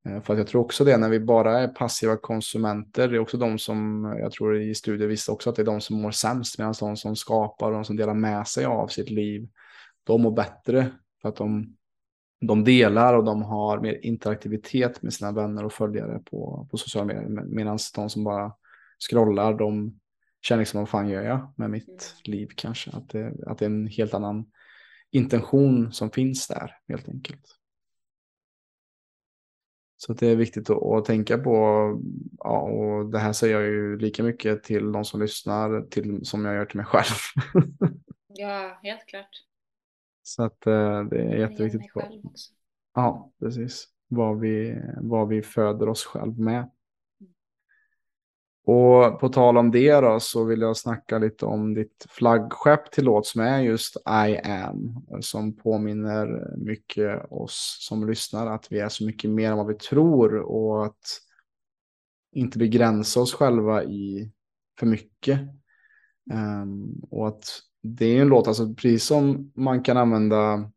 [0.10, 3.20] Eh, för att jag tror också det, när vi bara är passiva konsumenter, det är
[3.20, 6.12] också de som, jag tror i studier visste också att det är de som mår
[6.12, 9.50] sämst, medan de som skapar och de som delar med sig av sitt liv,
[10.04, 10.92] de mår bättre.
[11.22, 11.77] För att de,
[12.40, 17.06] de delar och de har mer interaktivitet med sina vänner och följare på, på sociala
[17.06, 17.44] medier.
[17.46, 18.54] Medan de som bara
[19.10, 20.00] scrollar, de
[20.42, 22.38] känner liksom vad fan gör jag med mitt mm.
[22.38, 22.92] liv kanske.
[22.92, 24.52] Att det, att det är en helt annan
[25.12, 27.58] intention som finns där helt enkelt.
[29.98, 31.52] Så det är viktigt att, att, tänka på.
[32.38, 36.46] Ja, och det här säger jag ju lika mycket till de som lyssnar till, som
[36.46, 37.54] jag gör till mig själv.
[38.28, 39.44] ja, helt klart.
[40.28, 41.92] Så att eh, det är jätteviktigt.
[42.94, 43.88] Ja, precis.
[44.08, 46.70] Vad vi, vad vi föder oss själv med.
[48.66, 53.04] Och på tal om det då så vill jag snacka lite om ditt flaggskepp till
[53.04, 55.06] låt som är just I am.
[55.22, 59.76] Som påminner mycket oss som lyssnar att vi är så mycket mer än vad vi
[59.76, 61.22] tror och att
[62.32, 64.32] inte begränsa oss själva i
[64.80, 65.40] för mycket.
[66.34, 70.72] Um, och att det är en låt, alltså precis som man kan använda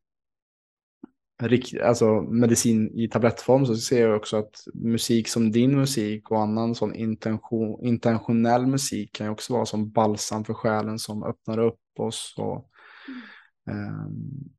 [1.83, 6.75] alltså medicin i tablettform så ser jag också att musik som din musik och annan
[6.75, 11.81] sån intention, intentionell musik kan ju också vara som balsam för själen som öppnar upp
[11.99, 12.35] oss.
[12.39, 12.71] Och,
[13.71, 14.51] um,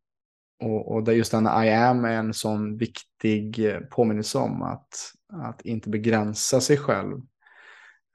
[0.63, 4.89] och, och där just den I am är en sån viktig påminnelse om att,
[5.33, 7.21] att inte begränsa sig själv.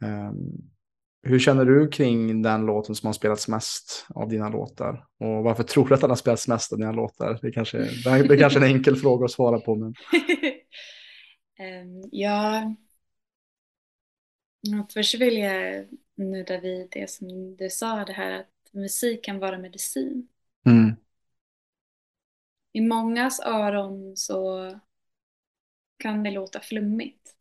[0.04, 0.70] Um,
[1.26, 5.06] hur känner du kring den låten som har spelats mest av dina låtar?
[5.18, 7.38] Och varför tror du att den har spelats mest av dina låtar?
[7.42, 9.74] Det kanske, det är kanske en enkel fråga att svara på.
[9.74, 9.88] Men...
[11.82, 12.74] um, ja,
[14.94, 19.58] först vill jag nudda vid det som du sa, det här att musik kan vara
[19.58, 20.28] medicin.
[20.66, 20.96] Mm.
[22.72, 24.70] I mångas öron så
[25.98, 27.34] kan det låta flummigt.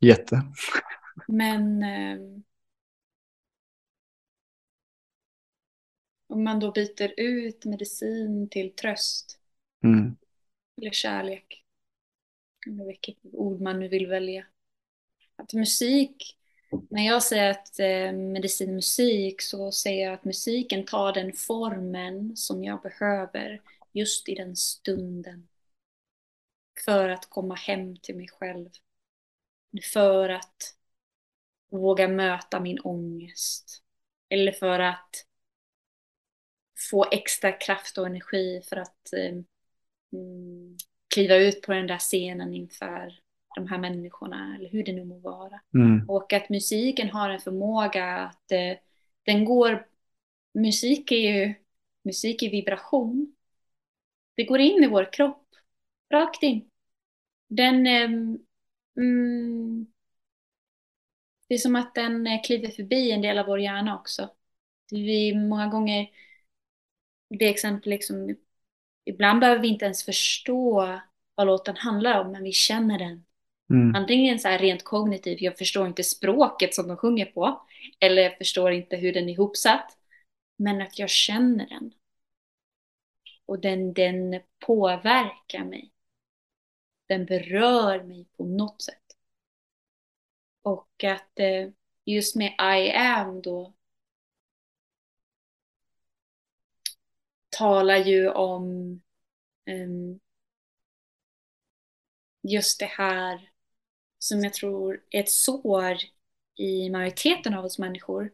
[0.00, 0.42] Jätte.
[1.26, 2.44] Men um,
[6.28, 9.38] Om man då byter ut medicin till tröst.
[9.84, 10.16] Mm.
[10.76, 11.64] Eller kärlek.
[12.66, 14.46] Eller vilket ord man nu vill välja.
[15.36, 16.38] Att musik,
[16.90, 22.36] när jag säger att eh, medicin musik så säger jag att musiken tar den formen
[22.36, 23.60] som jag behöver
[23.92, 25.48] just i den stunden.
[26.84, 28.68] För att komma hem till mig själv.
[29.92, 30.76] För att
[31.70, 33.82] våga möta min ångest.
[34.28, 35.27] Eller för att
[36.90, 39.34] få extra kraft och energi för att eh,
[40.12, 40.76] mm,
[41.14, 43.20] kliva ut på den där scenen inför
[43.54, 45.60] de här människorna eller hur det nu må vara.
[45.74, 46.08] Mm.
[46.08, 48.76] Och att musiken har en förmåga att eh,
[49.22, 49.86] den går,
[50.54, 51.54] musik är ju,
[52.04, 53.34] musik är vibration.
[54.34, 55.46] Det går in i vår kropp,
[56.12, 56.70] rakt in.
[57.48, 58.10] Den, eh,
[58.96, 59.86] mm,
[61.48, 64.30] det är som att den eh, kliver förbi en del av vår hjärna också.
[64.90, 66.08] Vi många gånger
[67.28, 68.36] det exempel liksom,
[69.04, 71.00] ibland behöver vi inte ens förstå
[71.34, 73.24] vad låten handlar om, men vi känner den.
[73.70, 73.94] Mm.
[73.94, 77.66] Antingen så här rent kognitivt, jag förstår inte språket som de sjunger på,
[78.00, 79.98] eller jag förstår inte hur den är ihopsatt,
[80.56, 81.92] men att jag känner den.
[83.46, 85.92] Och den, den påverkar mig.
[87.08, 89.02] Den berör mig på något sätt.
[90.62, 91.68] Och att eh,
[92.04, 93.74] just med I am då
[97.58, 98.64] talar ju om
[99.70, 100.20] um,
[102.42, 103.50] just det här
[104.18, 105.96] som jag tror är ett sår
[106.56, 108.32] i majoriteten av oss människor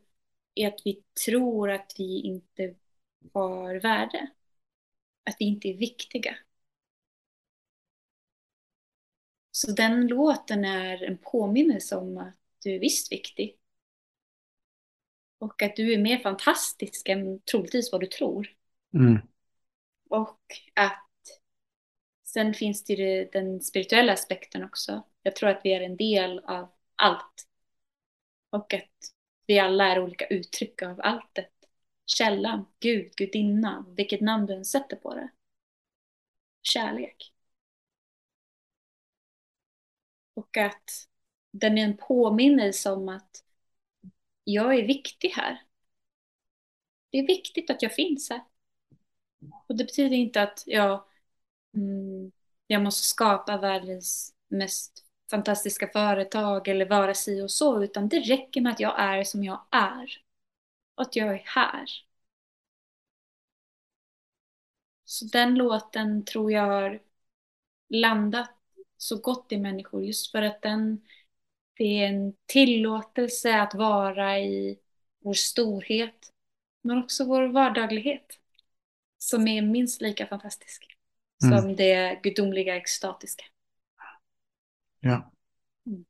[0.55, 2.75] är att vi tror att vi inte
[3.33, 4.31] har värde.
[5.25, 6.37] Att vi inte är viktiga.
[9.51, 13.59] Så den låten är en påminnelse om att du är visst viktig.
[15.39, 18.49] Och att du är mer fantastisk än troligtvis vad du tror.
[18.95, 19.19] Mm.
[20.11, 20.41] Och
[20.75, 21.11] att
[22.25, 25.03] sen finns det ju den spirituella aspekten också.
[25.23, 27.49] Jag tror att vi är en del av allt.
[28.51, 28.91] Och att
[29.47, 31.53] vi alla är olika uttryck av alltet.
[32.07, 35.29] Källan, Gud, gudinna, vilket namn du än sätter på det.
[36.63, 37.33] Kärlek.
[40.35, 41.09] Och att
[41.51, 43.45] den är en påminnelse om att
[44.45, 45.63] jag är viktig här.
[47.11, 48.54] Det är viktigt att jag finns här.
[49.69, 51.05] Och det betyder inte att jag,
[51.77, 52.33] mm,
[52.67, 58.61] jag måste skapa världens mest fantastiska företag eller vara si och så, utan det räcker
[58.61, 60.09] med att jag är som jag är.
[60.95, 61.87] och att jag är här.
[65.05, 67.03] Så den låten tror jag har
[67.89, 68.51] landat
[68.97, 71.01] så gott i människor just för att den
[71.77, 74.79] det är en tillåtelse att vara i
[75.19, 76.33] vår storhet
[76.83, 78.39] men också vår vardaglighet
[79.25, 80.91] som är minst lika fantastisk
[81.45, 81.59] Mm.
[81.59, 83.45] som det gudomliga extatiska.
[85.01, 85.33] Ja.
[85.87, 86.05] Mm.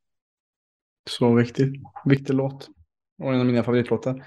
[1.09, 1.83] Så viktig.
[2.05, 2.69] Viktig låt.
[3.23, 4.25] Och en av mina favoritlåtar.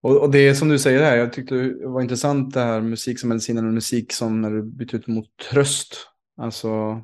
[0.00, 2.80] Och, och det är som du säger här, jag tyckte det var intressant det här
[2.80, 5.94] musik som medicin eller musik som när du byter ut mot tröst.
[6.36, 7.02] Alltså,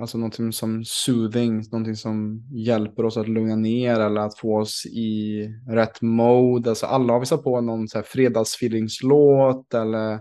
[0.00, 4.86] alltså någonting som soothing, någonting som hjälper oss att lugna ner eller att få oss
[4.86, 6.70] i rätt mode.
[6.70, 10.20] Alltså alla har vi satt på någon så här fredagsfeelingslåt eller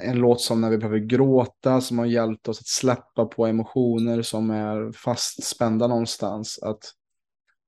[0.00, 4.22] en låt som när vi behöver gråta som har hjälpt oss att släppa på emotioner
[4.22, 6.58] som är fastspända någonstans.
[6.62, 6.92] Att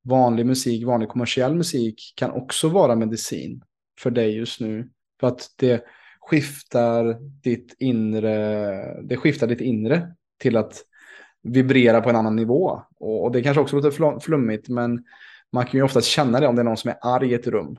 [0.05, 3.63] vanlig musik, vanlig kommersiell musik kan också vara medicin
[4.01, 4.91] för dig just nu.
[5.21, 5.85] För att det
[6.21, 10.85] skiftar ditt inre, det skiftar ditt inre till att
[11.43, 12.82] vibrera på en annan nivå.
[13.01, 15.05] Och, och det kanske också låter flummigt, men
[15.53, 17.47] man kan ju oftast känna det om det är någon som är arg i ett
[17.47, 17.76] rum.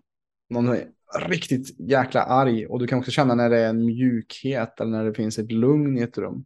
[0.50, 0.86] Någon är
[1.28, 5.06] riktigt jäkla arg och du kan också känna när det är en mjukhet eller när
[5.06, 6.46] det finns ett lugn i ett rum.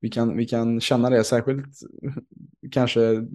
[0.00, 1.66] Vi kan, vi kan känna det särskilt
[2.70, 3.26] kanske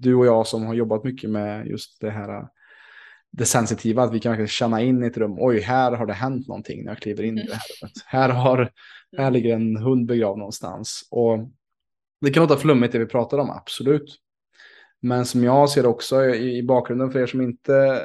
[0.00, 2.48] du och jag som har jobbat mycket med just det här
[3.32, 5.36] det sensitiva, att vi kan verkligen känna in i ett rum.
[5.38, 7.92] Oj, här har det hänt någonting när jag kliver in i det här rummet.
[8.06, 8.70] Här, har,
[9.16, 11.08] här ligger en hund begravd någonstans.
[11.10, 11.38] Och
[12.20, 14.16] det kan låta flummigt det vi pratar om, absolut.
[15.02, 18.02] Men som jag ser också i, i bakgrunden för er som inte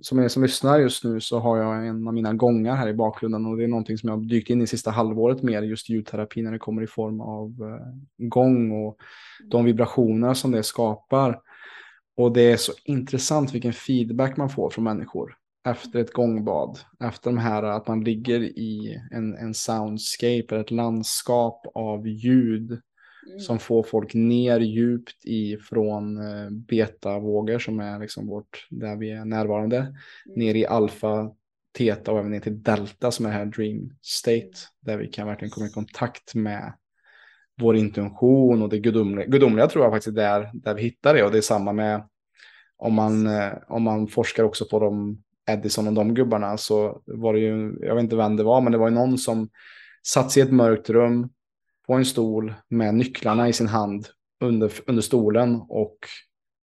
[0.00, 2.94] som är som lyssnar just nu så har jag en av mina gångar här i
[2.94, 5.88] bakgrunden och det är någonting som jag har dykt in i sista halvåret mer just
[5.88, 8.96] ljudterapi när det kommer i form av eh, gång och
[9.50, 11.40] de vibrationer som det skapar.
[12.16, 15.34] Och det är så intressant vilken feedback man får från människor
[15.68, 16.78] efter ett gångbad.
[17.00, 22.80] Efter de här att man ligger i en, en soundscape eller ett landskap av ljud
[23.28, 23.40] Mm.
[23.40, 29.24] som får folk ner djupt ifrån eh, betavågor som är liksom vårt, där vi är
[29.24, 29.94] närvarande, Mm.
[30.36, 31.30] ner i alfa,
[31.78, 35.50] teta och även ner till delta som är här dream state, där vi kan verkligen
[35.50, 36.72] komma i kontakt med
[37.60, 39.26] vår intention och det gudomliga.
[39.26, 42.02] Gudomliga tror jag faktiskt är där, där vi hittar det och det är samma med
[42.76, 47.34] om man, eh, om man forskar också på de Edison och de gubbarna så var
[47.34, 49.48] det ju, jag vet inte vem det var, men det var ju någon som
[50.06, 51.28] satt sig i ett mörkt rum
[51.88, 54.06] på en stol med nycklarna i sin hand
[54.40, 55.62] under, under stolen.
[55.68, 55.98] Och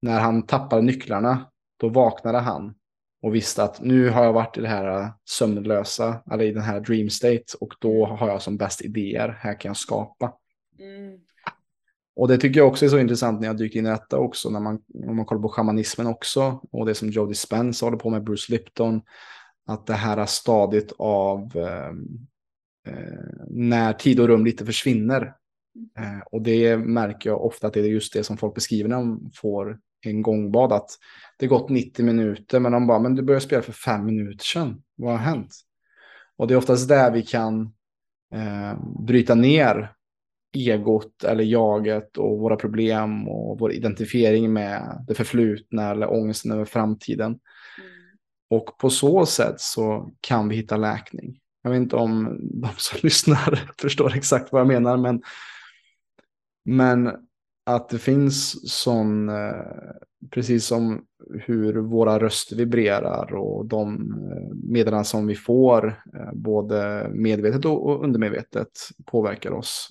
[0.02, 2.74] när han tappade nycklarna då vaknade han
[3.22, 6.80] och visste att nu har jag varit i det här sömnlösa eller i den här
[6.80, 7.44] dream state.
[7.60, 10.34] Och då har jag som bäst idéer, här kan jag skapa.
[10.80, 11.20] Mm.
[12.16, 14.50] Och det tycker jag också är så intressant när jag dyker in i detta också,
[14.50, 18.10] när man, om man kollar på shamanismen också, och det som Joe Dispenza håller på
[18.10, 19.02] med, Bruce Lipton,
[19.68, 21.92] att det här stadiet av eh,
[23.48, 25.34] när tid och rum lite försvinner.
[25.98, 28.96] Eh, och det märker jag ofta att det är just det som folk beskriver när
[28.96, 30.90] de får en gångbad, att
[31.40, 34.82] det gått 90 minuter, men de bara, men du började spela för fem minuter sedan,
[34.96, 35.56] vad har hänt?
[36.38, 37.62] Och det är oftast där vi kan
[38.34, 39.94] eh, bryta ner
[40.54, 46.66] egot eller jaget och våra problem och vår identifiering med det förflutna eller ångesten över
[46.66, 47.26] framtiden.
[47.32, 47.40] Mm.
[48.50, 51.41] Och på så sätt så kan vi hitta läkning.
[51.62, 55.22] Jag vet inte om de som lyssnar förstår exakt vad jag menar, men,
[56.66, 57.12] men
[57.64, 59.66] att det finns sån, eh,
[60.30, 63.96] precis som hur våra röster vibrerar och de
[64.32, 68.70] eh, meddelanden som vi får, eh, både medvetet och undermedvetet,
[69.06, 69.88] påverkar oss.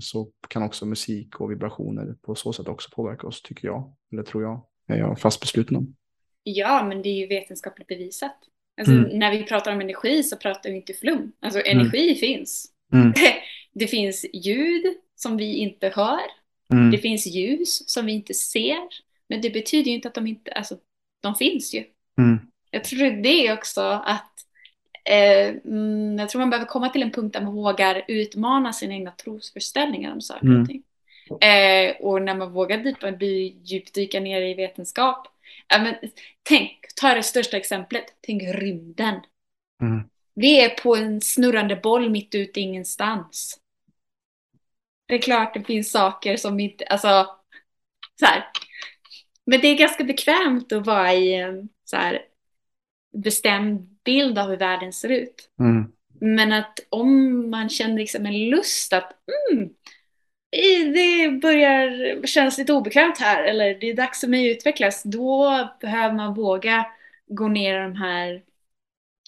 [0.00, 3.94] Så kan också musik och vibrationer på så sätt också påverka oss, tycker jag.
[4.12, 4.66] Eller tror jag.
[4.86, 5.94] är jag fast besluten om.
[6.42, 8.36] Ja, men det är ju vetenskapligt bevisat.
[8.76, 9.18] Alltså, Mm.
[9.18, 11.32] När vi pratar om energi så pratar vi inte flum.
[11.40, 12.66] Alltså energi finns.
[12.92, 13.12] Mm.
[13.76, 14.84] Det finns ljud
[15.16, 16.20] som vi inte hör.
[16.72, 16.90] Mm.
[16.90, 18.78] Det finns ljus som vi inte ser.
[19.28, 20.76] Men det betyder ju inte att de inte, alltså
[21.22, 21.84] de finns ju.
[22.18, 22.38] Mm.
[22.70, 24.30] Jag tror det är också att
[25.04, 28.94] eh, mm, jag tror man behöver komma till en punkt där man vågar utmana sina
[28.94, 30.62] egna trosföreställningar om saker Mm.
[30.62, 30.82] och ting.
[31.48, 33.22] Eh, och när man vågar
[33.64, 35.28] djupdyka ner i vetenskap.
[35.68, 35.94] Ja, men,
[36.42, 38.04] tänk, ta det största exemplet.
[38.20, 39.20] Tänk rymden.
[39.82, 40.08] Mm.
[40.34, 43.60] Vi är på en snurrande boll mitt ute ingenstans.
[45.06, 47.26] Det är klart det finns saker som inte, alltså,
[48.20, 48.44] så här.
[49.46, 52.22] Men det är ganska bekvämt att vara i en så här
[53.16, 55.50] bestämd bild av hur världen ser ut.
[55.60, 55.92] Mm.
[56.20, 59.12] Men att om man känner liksom en lust att
[59.52, 59.70] mm,
[60.94, 65.68] det börjar kännas lite obekvämt här eller det är dags för mig att utvecklas, då
[65.80, 66.86] behöver man våga
[67.26, 68.42] gå ner i de här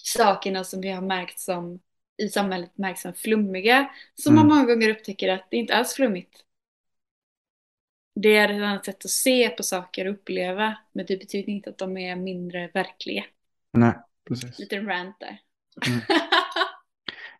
[0.03, 1.79] sakerna som vi har märkt som
[2.17, 4.47] i samhället märks som flummiga som Mm.
[4.47, 6.43] man många gånger upptäcker att det inte alls flummigt.
[8.15, 11.69] Det är ett annat sätt att se på saker och uppleva men det betyder inte
[11.69, 13.23] att de är mindre verkliga.
[13.73, 13.93] Nej,
[14.27, 14.59] precis.
[14.59, 15.39] Liten rant där.
[15.87, 16.01] Mm.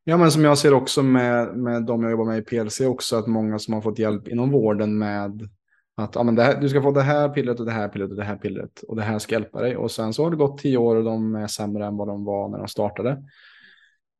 [0.09, 3.15] Ja, men som jag ser också med, med de jag jobbar med i PLC också,
[3.15, 5.49] att många som har fått hjälp inom vården med
[5.95, 8.09] att ja, men det här, du ska få det här pillret och det här pillret
[8.09, 9.77] och det här pillret och det här ska hjälpa dig.
[9.77, 12.25] Och sen så har det gått tio år och de är sämre än vad de
[12.25, 13.23] var när de startade.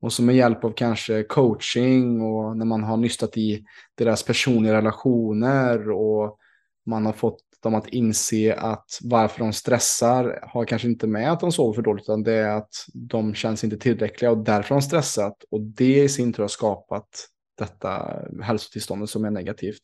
[0.02, 3.66] Och så med hjälp av kanske coaching och när man har nystat i
[3.96, 6.38] deras personliga relationer och
[6.86, 11.40] man har fått dem att inse att varför de stressar har kanske inte med att
[11.40, 14.82] de sover för dåligt utan det är att de känns inte tillräckliga och därför har
[14.82, 17.28] de stressat och det i sin tur har skapat
[17.58, 19.82] detta hälsotillståndet som är negativt.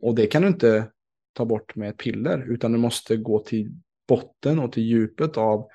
[0.00, 0.90] Och det kan du inte
[1.32, 3.70] ta bort med ett piller utan du måste gå till
[4.08, 5.68] botten och till djupet av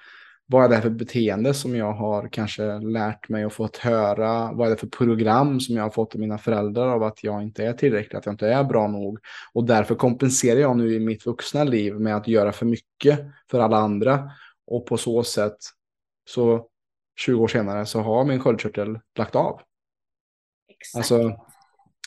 [0.51, 4.51] vad är det här för beteende som jag har kanske lärt mig och fått höra?
[4.53, 7.43] Vad är det för program som jag har fått av mina föräldrar av att jag
[7.43, 9.19] inte är tillräcklig, att jag inte är bra nog?
[9.53, 13.19] Och därför kompenserar jag nu i mitt vuxna liv med att göra för mycket
[13.51, 14.31] för alla andra.
[14.67, 15.57] Och på så sätt,
[16.29, 16.67] så
[17.19, 19.61] 20 år senare, så har min sköldkörtel lagt av.
[20.69, 20.97] Exakt.
[20.97, 21.39] Alltså,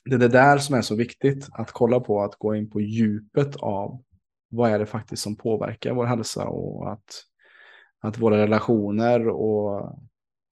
[0.05, 2.81] det är det där som är så viktigt, att kolla på, att gå in på
[2.81, 4.03] djupet av
[4.49, 7.25] vad är det faktiskt som påverkar vår hälsa och att,
[8.05, 9.99] att våra relationer och,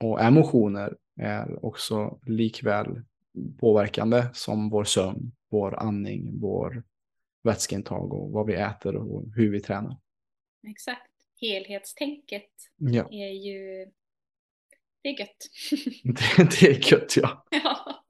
[0.05, 3.03] och emotioner är också likväl
[3.61, 6.82] påverkande som vår sömn, vår andning, vår
[7.42, 9.96] vätskeintag och vad vi äter och hur vi tränar.
[10.68, 11.11] Exakt.
[11.40, 13.90] Helhetstänket Ja, är ju...
[15.03, 15.36] Det är gött.
[16.36, 17.46] det, det är gött ja.
[17.50, 18.05] ja.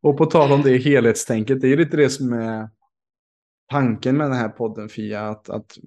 [0.00, 2.68] Och på tal om det helhetstänket, det är ju lite det som är
[3.70, 5.78] tanken med den här podden Fia, att, att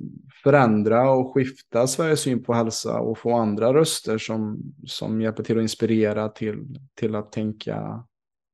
[0.43, 5.57] förändra och skifta Sveriges syn på hälsa och få andra röster som, som hjälper till
[5.57, 8.03] att inspirera till, till att tänka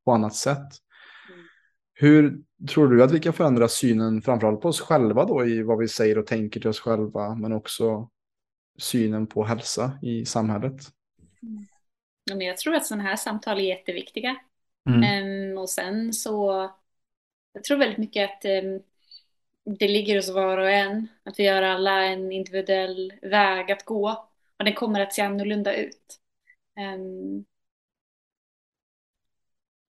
[0.06, 0.58] på annat sätt.
[0.58, 1.46] Mm.
[1.94, 5.78] Hur tror du att vi kan förändra synen framförallt på oss själva då i vad
[5.78, 8.10] vi säger och tänker till oss själva, men också
[8.78, 10.76] synen på hälsa i samhället?
[12.24, 14.36] Jag tror att sådana här samtal är jätteviktiga.
[14.90, 15.04] Mm.
[15.04, 16.70] Ehm, och sen så,
[17.54, 18.80] jag tror väldigt mycket att ehm,
[19.78, 21.08] det ligger hos var och en.
[21.24, 24.10] Att vi har alla en individuell väg att gå.
[24.58, 26.20] Och den kommer att se annorlunda ut.
[26.80, 27.46] Ehm,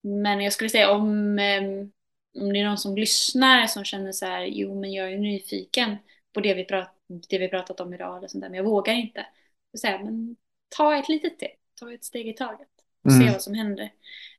[0.01, 1.91] men jag skulle säga om, ehm,
[2.39, 5.97] om det är någon som lyssnar som känner så här, jo men jag är nyfiken
[6.33, 6.95] på det vi, prat,
[7.29, 9.25] det vi pratat om idag eller sånt där, men jag vågar inte.
[9.71, 10.35] Så säga, men
[10.69, 12.67] ta ett litet steg, ta ett steg i taget
[13.03, 13.33] och se Mm.
[13.33, 13.93] vad som händer.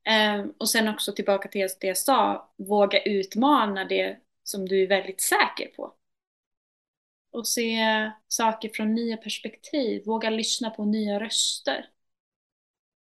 [0.04, 4.16] Ehm, och sen också tillbaka till det jag sa, våga utmana det
[4.48, 5.94] som du är väldigt säker på.
[7.30, 7.78] Och se
[8.28, 11.90] saker från nya perspektiv, våga lyssna på nya röster.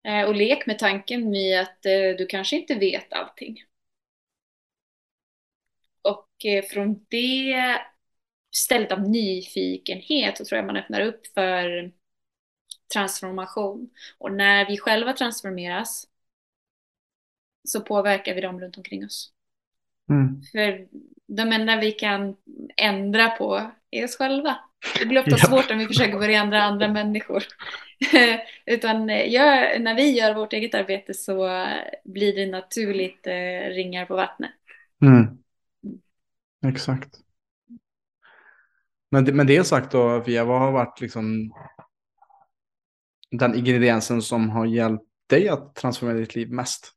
[0.04, 3.64] Eh, och lek med tanken med att eh, du kanske inte vet allting.
[6.02, 7.56] Och eh, från det
[8.56, 11.92] stället av nyfikenhet så tror jag man öppnar upp för
[12.94, 13.90] transformation.
[14.18, 16.08] Och när vi själva transformeras
[17.64, 19.35] så påverkar vi dem runt omkring oss.
[20.10, 20.42] Mm.
[20.52, 20.88] För
[21.28, 22.36] de enda vi kan
[22.78, 24.58] ändra på är oss själva.
[25.00, 25.38] Det blir ofta Ja.
[25.38, 27.44] svårt om vi försöker börja ändra andra människor.
[28.66, 31.66] Utan eh, gör, när vi gör vårt eget arbete så
[32.04, 34.52] blir det naturligt eh, ringar på vattnet.
[35.02, 35.38] Mm.
[36.68, 37.20] Exakt.
[39.12, 41.54] Men det, med det sagt då, Fia, vad har varit liksom
[43.32, 46.92] den ingrediensen som har hjälpt dig att transformera ditt liv mest?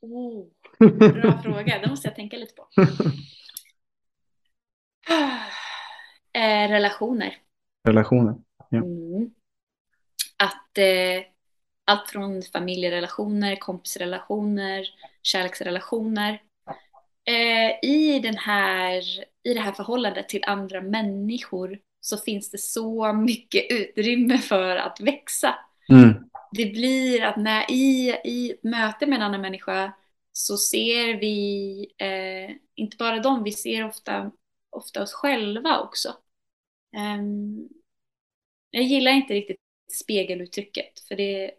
[0.00, 0.46] Oh,
[0.78, 2.68] bra fråga, det måste jag tänka lite på.
[6.32, 7.36] Eh, relationer.
[7.88, 8.34] Relationer.
[8.68, 8.78] Ja.
[8.78, 9.30] Mm.
[10.36, 11.24] Att eh,
[11.84, 14.86] allt från familjerelationer, kompisrelationer,
[15.22, 16.42] kärleksrelationer.
[17.24, 19.02] Eh, i, den här,
[19.42, 25.00] I det här förhållandet till andra människor så finns det så mycket utrymme för att
[25.00, 25.54] växa.
[25.88, 26.14] Mm.
[26.52, 29.92] Det blir att när i, i ett möte med en annan människa
[30.36, 34.32] så ser vi eh, inte bara dem, vi ser ofta,
[34.70, 36.16] ofta oss själva också.
[36.96, 37.68] Ehm,
[38.70, 39.60] jag gillar inte riktigt
[39.92, 41.50] spegeluttrycket för det,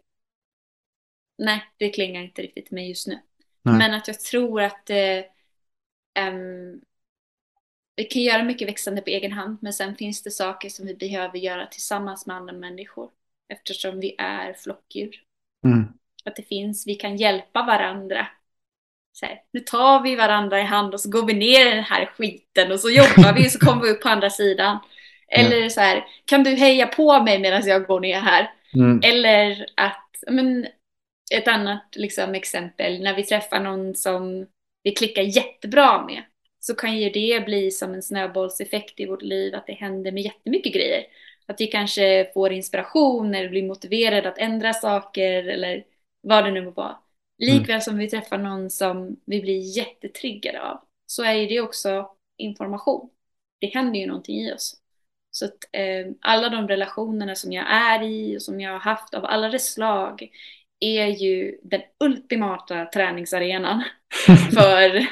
[1.38, 3.20] nej, det klingar inte riktigt med just nu.
[3.62, 3.78] Nej.
[3.78, 5.24] Men att jag tror att eh,
[6.14, 6.80] ehm,
[7.96, 10.94] vi kan göra mycket växande på egen hand men sen finns det saker som vi
[10.94, 13.10] behöver göra tillsammans med andra människor
[13.48, 15.22] eftersom vi är flockdjur.
[15.64, 15.84] Mm.
[16.24, 18.28] Att det finns, vi kan hjälpa varandra.
[19.22, 22.06] Här, nu tar vi varandra i hand och så går vi ner i den här
[22.06, 24.78] skiten och så jobbar vi och så kommer vi upp på andra sidan.
[25.28, 28.50] Eller så här, kan du heja på mig medan jag går ner här?
[28.74, 29.00] Mm.
[29.04, 30.66] Eller att, men,
[31.34, 34.46] ett annat liksom, exempel, när vi träffar någon som
[34.82, 36.22] vi klickar jättebra med
[36.60, 40.22] så kan ju det bli som en snöbollseffekt i vårt liv, att det händer med
[40.22, 41.04] jättemycket grejer.
[41.46, 45.84] Att vi kanske får inspiration eller blir motiverade att ändra saker eller
[46.20, 46.96] vad det nu må vara.
[47.38, 47.80] Likväl mm.
[47.80, 53.10] som vi träffar någon som vi blir jättetriggade av så är ju det också information.
[53.58, 54.76] Det händer ju någonting i oss.
[55.30, 59.14] Så att eh, alla de relationerna som jag är i och som jag har haft
[59.14, 60.30] av alla dess slag
[60.80, 63.84] är ju den ultimata träningsarenan
[64.54, 65.06] för,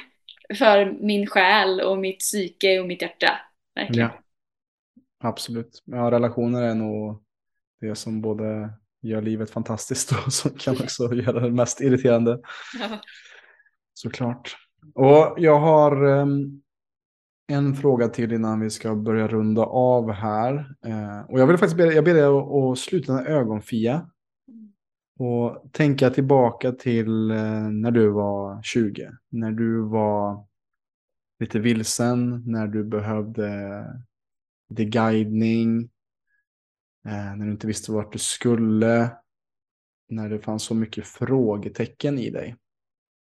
[0.55, 3.41] för min själ och mitt psyke och mitt hjärta.
[3.75, 4.09] Verkligen.
[4.09, 4.23] Ja.
[5.19, 5.83] Absolut.
[5.85, 7.23] Ja, relationer är nog
[7.81, 8.71] det som både
[9.07, 12.41] gör livet fantastiskt och som kan också göra det mest irriterande.
[12.81, 13.01] Ja.
[13.95, 14.57] Såklart.
[14.95, 16.63] Och jag har um,
[17.53, 20.55] en fråga till innan vi ska börja runda av här.
[20.87, 22.25] Uh, och jag vill faktiskt be, jag ber dig
[22.73, 24.11] att sluta dina ögon, Fia.
[25.19, 29.11] Och tänka tillbaka till uh, när du var 20.
[29.31, 30.47] När du var
[31.41, 33.85] lite vilsen, när du behövde
[34.71, 35.91] lite guidning,
[37.07, 39.11] Eh, när du inte visste vart du skulle,
[40.09, 42.57] när det fanns så mycket frågetecken i dig.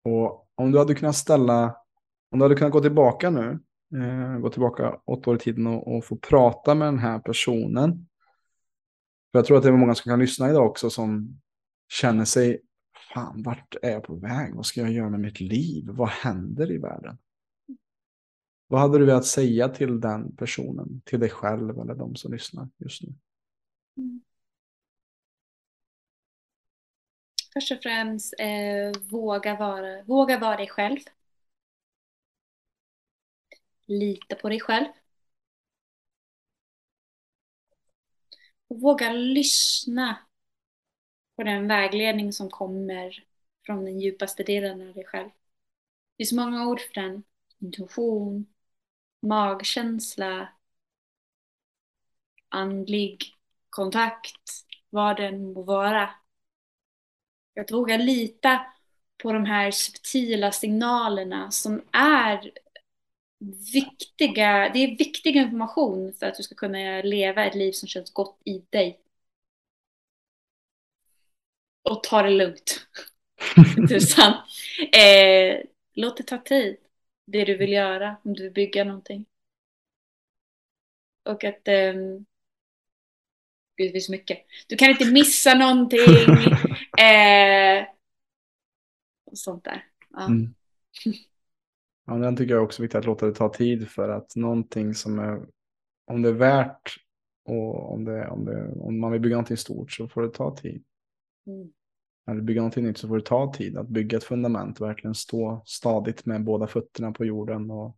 [0.04, 1.78] Och om du hade kunnat ställa,
[2.32, 3.60] om du hade kunnat gå tillbaka nu,
[3.96, 8.08] eh, gå tillbaka åtta år i tiden och, och, få prata med den här personen.
[9.32, 11.42] För jag tror att det är många som kan lyssna idag också som
[11.90, 12.62] känner sig,
[13.14, 14.56] fan vart är jag på väg?
[14.56, 15.86] Vad ska jag göra med mitt liv?
[15.90, 17.18] Vad händer i världen?
[18.68, 22.70] Vad hade du velat säga till den personen, till dig själv eller de som lyssnar
[22.78, 23.14] just nu?
[23.98, 24.22] Mm.
[27.54, 31.00] Först och främst, eh, våga, vara, våga vara dig själv.
[33.88, 34.86] Lita på dig själv.
[38.68, 40.18] Och våga lyssna
[41.36, 43.24] på den vägledning som kommer
[43.66, 45.30] från den djupaste delen av dig själv.
[45.30, 47.24] Det finns många ord för den.
[47.60, 48.46] Intuition,
[49.22, 50.50] magkänsla,
[52.50, 53.37] andlig
[53.78, 56.10] kontakt, vad den må vara.
[57.60, 58.66] Att våga lita
[59.18, 62.52] på de här subtila signalerna som är
[63.74, 68.14] viktiga, det är viktig information för att du ska kunna leva ett liv som känns
[68.14, 69.00] gott i dig.
[71.84, 72.88] Och ta det lugnt.
[73.78, 74.36] Intressant.
[74.94, 75.62] Eh,
[75.94, 76.78] låt det ta tid
[77.26, 79.26] det du vill göra, om du vill bygga någonting.
[81.24, 81.68] Och att...
[81.68, 82.26] Um,
[83.78, 84.38] Gud, det finns mycket.
[84.68, 86.00] Du kan inte missa någonting.
[87.00, 87.86] eh,
[89.26, 89.84] och sånt där.
[90.10, 90.26] Ja.
[90.26, 90.54] Mm.
[92.06, 94.94] ja, den tycker jag också är viktigt att låta det ta tid för att någonting
[94.94, 95.46] som är,
[96.06, 96.96] om det är värt
[97.46, 100.56] och om, det, om, det, om man vill bygga någonting stort så får det ta
[100.56, 100.84] tid.
[101.48, 101.72] Mm
[102.28, 105.16] när du bygger någonting nytt så får det ta tid att bygga ett fundament, verkligen
[105.16, 107.72] stå stadigt med båda fötterna på jorden.
[107.72, 107.98] Och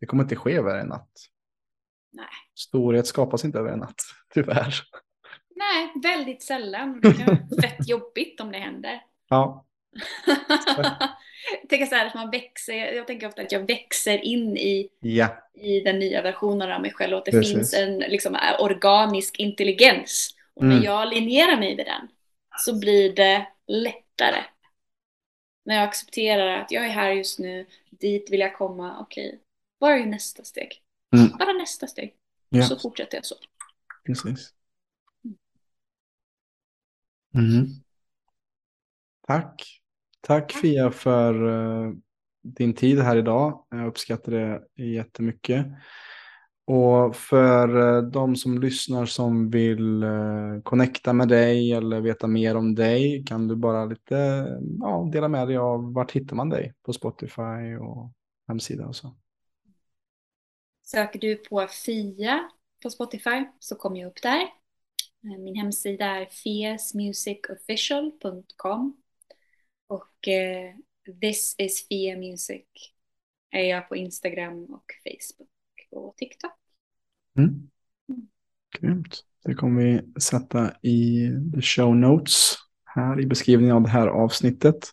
[0.00, 1.10] det kommer inte ske över en natt.
[2.12, 2.26] Nej.
[2.54, 4.02] Storhet skapas inte över en natt,
[4.34, 4.74] tyvärr.
[5.56, 7.00] Nej, väldigt sällan.
[7.00, 9.02] Det kan vara fett jobbigt om det händer.
[9.28, 9.66] Ja.
[11.60, 14.88] jag tänker så här att man växer, jag tänker ofta att jag växer in i,
[15.00, 15.28] ja.
[15.54, 17.54] i den nya versionen av mig själv och att det Precis.
[17.54, 20.36] finns en liksom, organisk intelligens.
[20.54, 20.84] Och när mm.
[20.84, 22.08] jag linjerar mig vid den
[22.58, 24.44] så blir det lättare.
[25.64, 29.38] När jag accepterar att jag är här just nu, dit vill jag komma, okej, okay.
[29.78, 30.81] vad är nästa steg?
[31.12, 31.30] Mm.
[31.38, 32.14] Bara nästa steg.
[32.48, 32.62] Ja.
[32.62, 33.34] Så fortsätter jag så.
[34.06, 34.54] Precis.
[37.34, 37.66] Mm.
[39.26, 39.62] Tack.
[40.20, 41.94] Tack Fia för uh,
[42.42, 43.66] din tid här idag.
[43.70, 45.66] Jag uppskattar det jättemycket.
[46.64, 52.56] Och för eh, de som lyssnar som vill eh, connecta med dig eller veta mer
[52.56, 54.46] om dig kan du bara lite
[54.80, 58.12] ja, dela med dig av vart hittar man dig på Spotify och
[58.48, 59.14] hemsida och så.
[60.94, 62.50] Söker du på Fia
[62.82, 64.40] på Spotify så kommer jag upp där.
[64.40, 64.48] Eh,
[65.38, 68.96] min hemsida är fiasmusicofficial.com
[69.86, 70.74] och eh,
[71.20, 72.66] This is Fia Music
[73.50, 75.48] är jag på Instagram och Facebook
[75.90, 76.52] och TikTok.
[77.38, 77.70] Mm.
[78.80, 79.24] Grymt.
[79.44, 82.54] Det kommer vi sätta i the show notes
[82.84, 84.90] här i beskrivningen av det här avsnittet.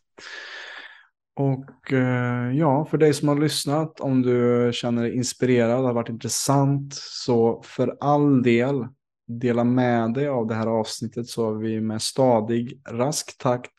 [1.40, 6.10] Och eh, ja, för dig som har lyssnat, om du känner dig inspirerad, har varit
[6.10, 8.88] intressant, så för all del
[9.28, 13.72] dela med dig av det här avsnittet så vi med stadig, rask takt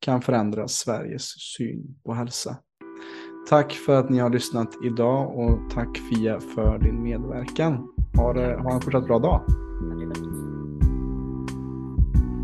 [0.00, 2.56] kan förändra Sveriges syn på hälsa.
[3.48, 7.88] Tack för att ni har lyssnat idag och tack Fia för din medverkan.
[8.16, 9.40] Ha, det, ha en fortsatt bra dag.